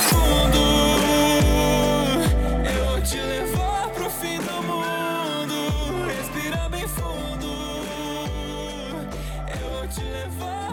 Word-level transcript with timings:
fundo. 0.00 0.65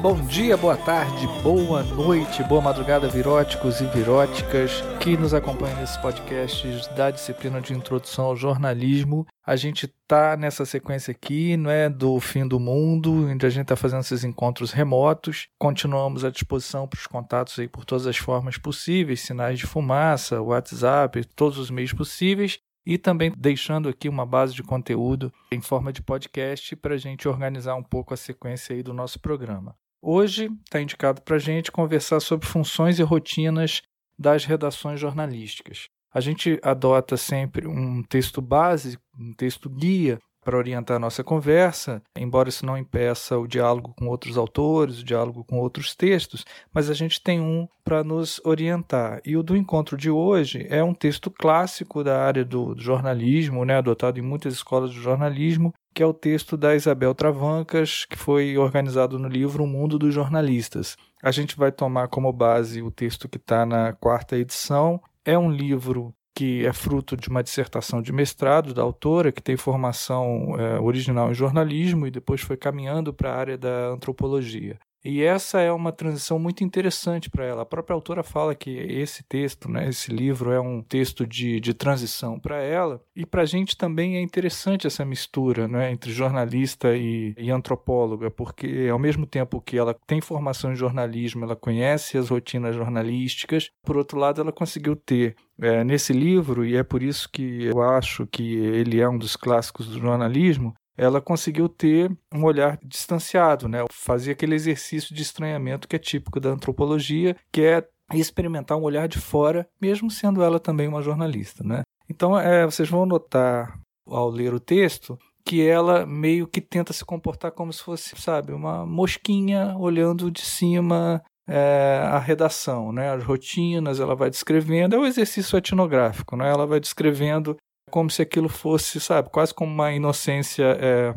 Bom 0.03 0.21
dia, 0.25 0.57
boa 0.57 0.75
tarde, 0.75 1.25
boa 1.41 1.81
noite, 1.81 2.43
boa 2.43 2.59
madrugada, 2.59 3.07
viróticos 3.07 3.79
e 3.79 3.85
viróticas 3.85 4.81
que 4.99 5.15
nos 5.15 5.33
acompanham 5.33 5.79
nesses 5.79 5.95
podcasts 5.95 6.87
da 6.87 7.09
disciplina 7.09 7.61
de 7.61 7.71
introdução 7.71 8.25
ao 8.25 8.35
jornalismo. 8.35 9.25
A 9.47 9.55
gente 9.55 9.87
tá 10.05 10.35
nessa 10.35 10.65
sequência 10.65 11.11
aqui, 11.11 11.55
não 11.55 11.71
é 11.71 11.87
do 11.87 12.19
fim 12.19 12.45
do 12.45 12.59
mundo, 12.59 13.29
onde 13.29 13.45
a 13.45 13.49
gente 13.49 13.61
está 13.61 13.77
fazendo 13.77 14.01
esses 14.01 14.25
encontros 14.25 14.73
remotos. 14.73 15.47
Continuamos 15.57 16.25
à 16.25 16.29
disposição 16.29 16.85
para 16.85 16.97
os 16.97 17.07
contatos 17.07 17.57
aí 17.57 17.69
por 17.69 17.85
todas 17.85 18.05
as 18.05 18.17
formas 18.17 18.57
possíveis, 18.57 19.21
sinais 19.21 19.57
de 19.57 19.65
fumaça, 19.65 20.41
WhatsApp, 20.41 21.23
todos 21.33 21.57
os 21.57 21.69
meios 21.69 21.93
possíveis 21.93 22.59
e 22.85 22.97
também 22.97 23.31
deixando 23.37 23.87
aqui 23.87 24.09
uma 24.09 24.25
base 24.25 24.53
de 24.53 24.63
conteúdo 24.63 25.31
em 25.49 25.61
forma 25.61 25.93
de 25.93 26.01
podcast 26.01 26.75
para 26.75 26.95
a 26.95 26.97
gente 26.97 27.25
organizar 27.25 27.75
um 27.75 27.83
pouco 27.83 28.13
a 28.13 28.17
sequência 28.17 28.75
aí 28.75 28.83
do 28.83 28.93
nosso 28.93 29.17
programa. 29.17 29.73
Hoje 30.05 30.51
está 30.65 30.81
indicado 30.81 31.21
para 31.21 31.37
a 31.37 31.39
gente 31.39 31.71
conversar 31.71 32.19
sobre 32.19 32.45
funções 32.45 32.99
e 32.99 33.03
rotinas 33.03 33.81
das 34.19 34.43
redações 34.43 34.99
jornalísticas. 34.99 35.87
A 36.13 36.19
gente 36.19 36.59
adota 36.61 37.15
sempre 37.15 37.65
um 37.65 38.03
texto 38.03 38.41
base, 38.41 38.99
um 39.17 39.31
texto 39.31 39.69
guia 39.69 40.19
para 40.43 40.57
orientar 40.57 40.97
a 40.97 40.99
nossa 40.99 41.23
conversa, 41.23 42.03
embora 42.17 42.49
isso 42.49 42.65
não 42.65 42.77
impeça 42.77 43.37
o 43.37 43.47
diálogo 43.47 43.93
com 43.97 44.07
outros 44.07 44.37
autores, 44.37 44.99
o 44.99 45.05
diálogo 45.05 45.45
com 45.45 45.57
outros 45.57 45.95
textos, 45.95 46.43
mas 46.73 46.89
a 46.89 46.93
gente 46.93 47.23
tem 47.23 47.39
um 47.39 47.65
para 47.81 48.03
nos 48.03 48.41
orientar. 48.43 49.21
E 49.25 49.37
o 49.37 49.41
do 49.41 49.55
encontro 49.55 49.95
de 49.95 50.09
hoje 50.09 50.67
é 50.69 50.83
um 50.83 50.93
texto 50.93 51.31
clássico 51.31 52.03
da 52.03 52.21
área 52.21 52.43
do 52.43 52.75
jornalismo, 52.77 53.63
né, 53.63 53.77
adotado 53.77 54.19
em 54.19 54.21
muitas 54.21 54.53
escolas 54.53 54.91
de 54.91 54.99
jornalismo, 54.99 55.73
que 55.93 56.01
é 56.01 56.05
o 56.05 56.13
texto 56.13 56.57
da 56.57 56.75
Isabel 56.75 57.13
Travancas, 57.13 58.05
que 58.05 58.17
foi 58.17 58.57
organizado 58.57 59.19
no 59.19 59.27
livro 59.27 59.63
O 59.63 59.67
Mundo 59.67 59.99
dos 59.99 60.13
Jornalistas. 60.13 60.97
A 61.21 61.31
gente 61.31 61.55
vai 61.55 61.71
tomar 61.71 62.07
como 62.07 62.33
base 62.33 62.81
o 62.81 62.89
texto 62.89 63.29
que 63.29 63.37
está 63.37 63.65
na 63.65 63.93
quarta 63.93 64.35
edição. 64.37 64.99
É 65.23 65.37
um 65.37 65.51
livro 65.51 66.13
que 66.35 66.65
é 66.65 66.73
fruto 66.73 67.15
de 67.15 67.29
uma 67.29 67.43
dissertação 67.43 68.01
de 68.01 68.11
mestrado 68.11 68.73
da 68.73 68.81
autora, 68.81 69.31
que 69.31 69.41
tem 69.41 69.55
formação 69.55 70.55
é, 70.59 70.79
original 70.79 71.29
em 71.29 71.35
jornalismo 71.35 72.07
e 72.07 72.11
depois 72.11 72.41
foi 72.41 72.57
caminhando 72.57 73.13
para 73.13 73.31
a 73.31 73.37
área 73.37 73.57
da 73.57 73.89
antropologia. 73.89 74.79
E 75.03 75.21
essa 75.21 75.59
é 75.59 75.71
uma 75.71 75.91
transição 75.91 76.39
muito 76.39 76.63
interessante 76.63 77.29
para 77.29 77.45
ela. 77.45 77.63
A 77.63 77.65
própria 77.65 77.93
autora 77.93 78.23
fala 78.23 78.55
que 78.55 78.69
esse 78.71 79.21
texto, 79.23 79.69
né, 79.69 79.89
esse 79.89 80.11
livro, 80.11 80.51
é 80.51 80.59
um 80.59 80.81
texto 80.81 81.27
de, 81.27 81.59
de 81.59 81.73
transição 81.73 82.39
para 82.39 82.61
ela. 82.61 83.01
E 83.13 83.25
para 83.25 83.41
a 83.41 83.45
gente 83.45 83.75
também 83.75 84.15
é 84.15 84.21
interessante 84.21 84.87
essa 84.87 85.03
mistura 85.03 85.67
né, 85.67 85.91
entre 85.91 86.11
jornalista 86.11 86.95
e, 86.95 87.35
e 87.37 87.51
antropóloga, 87.51 88.31
porque 88.31 88.87
ao 88.89 88.97
mesmo 88.97 89.25
tempo 89.25 89.59
que 89.59 89.77
ela 89.77 89.93
tem 90.07 90.21
formação 90.21 90.71
em 90.71 90.75
jornalismo, 90.75 91.43
ela 91.43 91.55
conhece 91.55 92.17
as 92.17 92.29
rotinas 92.29 92.75
jornalísticas, 92.75 93.69
por 93.83 93.97
outro 93.97 94.17
lado, 94.17 94.39
ela 94.39 94.51
conseguiu 94.51 94.95
ter 94.95 95.35
é, 95.59 95.83
nesse 95.83 96.13
livro, 96.13 96.65
e 96.65 96.75
é 96.75 96.83
por 96.83 97.03
isso 97.03 97.29
que 97.29 97.65
eu 97.65 97.81
acho 97.81 98.25
que 98.27 98.55
ele 98.55 98.99
é 98.99 99.07
um 99.07 99.17
dos 99.17 99.35
clássicos 99.35 99.87
do 99.87 99.99
jornalismo, 99.99 100.73
ela 100.97 101.21
conseguiu 101.21 101.67
ter 101.67 102.11
um 102.33 102.43
olhar 102.43 102.77
distanciado, 102.83 103.67
né? 103.67 103.79
Fazia 103.91 104.33
aquele 104.33 104.55
exercício 104.55 105.13
de 105.15 105.21
estranhamento 105.21 105.87
que 105.87 105.95
é 105.95 105.99
típico 105.99 106.39
da 106.39 106.49
antropologia, 106.49 107.35
que 107.51 107.61
é 107.61 107.87
experimentar 108.13 108.77
um 108.77 108.83
olhar 108.83 109.07
de 109.07 109.17
fora, 109.17 109.67
mesmo 109.81 110.11
sendo 110.11 110.43
ela 110.43 110.59
também 110.59 110.87
uma 110.87 111.01
jornalista, 111.01 111.63
né? 111.63 111.81
Então, 112.09 112.37
é, 112.37 112.65
vocês 112.65 112.89
vão 112.89 113.05
notar 113.05 113.79
ao 114.05 114.29
ler 114.29 114.53
o 114.53 114.59
texto 114.59 115.17
que 115.45 115.65
ela 115.65 116.05
meio 116.05 116.47
que 116.47 116.61
tenta 116.61 116.93
se 116.93 117.03
comportar 117.03 117.51
como 117.51 117.73
se 117.73 117.81
fosse, 117.83 118.15
sabe, 118.15 118.53
uma 118.53 118.85
mosquinha 118.85 119.75
olhando 119.77 120.31
de 120.31 120.41
cima 120.41 121.21
é, 121.47 122.01
a 122.05 122.19
redação, 122.19 122.91
né? 122.91 123.09
As 123.09 123.23
rotinas, 123.23 123.99
ela 123.99 124.15
vai 124.15 124.29
descrevendo, 124.29 124.95
é 124.95 124.99
o 124.99 125.05
exercício 125.05 125.57
etnográfico, 125.57 126.35
né? 126.37 126.49
Ela 126.49 126.65
vai 126.65 126.79
descrevendo 126.79 127.57
como 127.93 128.09
se 128.09 128.23
aquilo 128.23 128.49
fosse, 128.49 128.99
sabe, 128.99 129.29
quase 129.29 129.53
como 129.53 129.71
uma 129.71 129.91
inocência 129.91 130.75
é, 130.81 131.13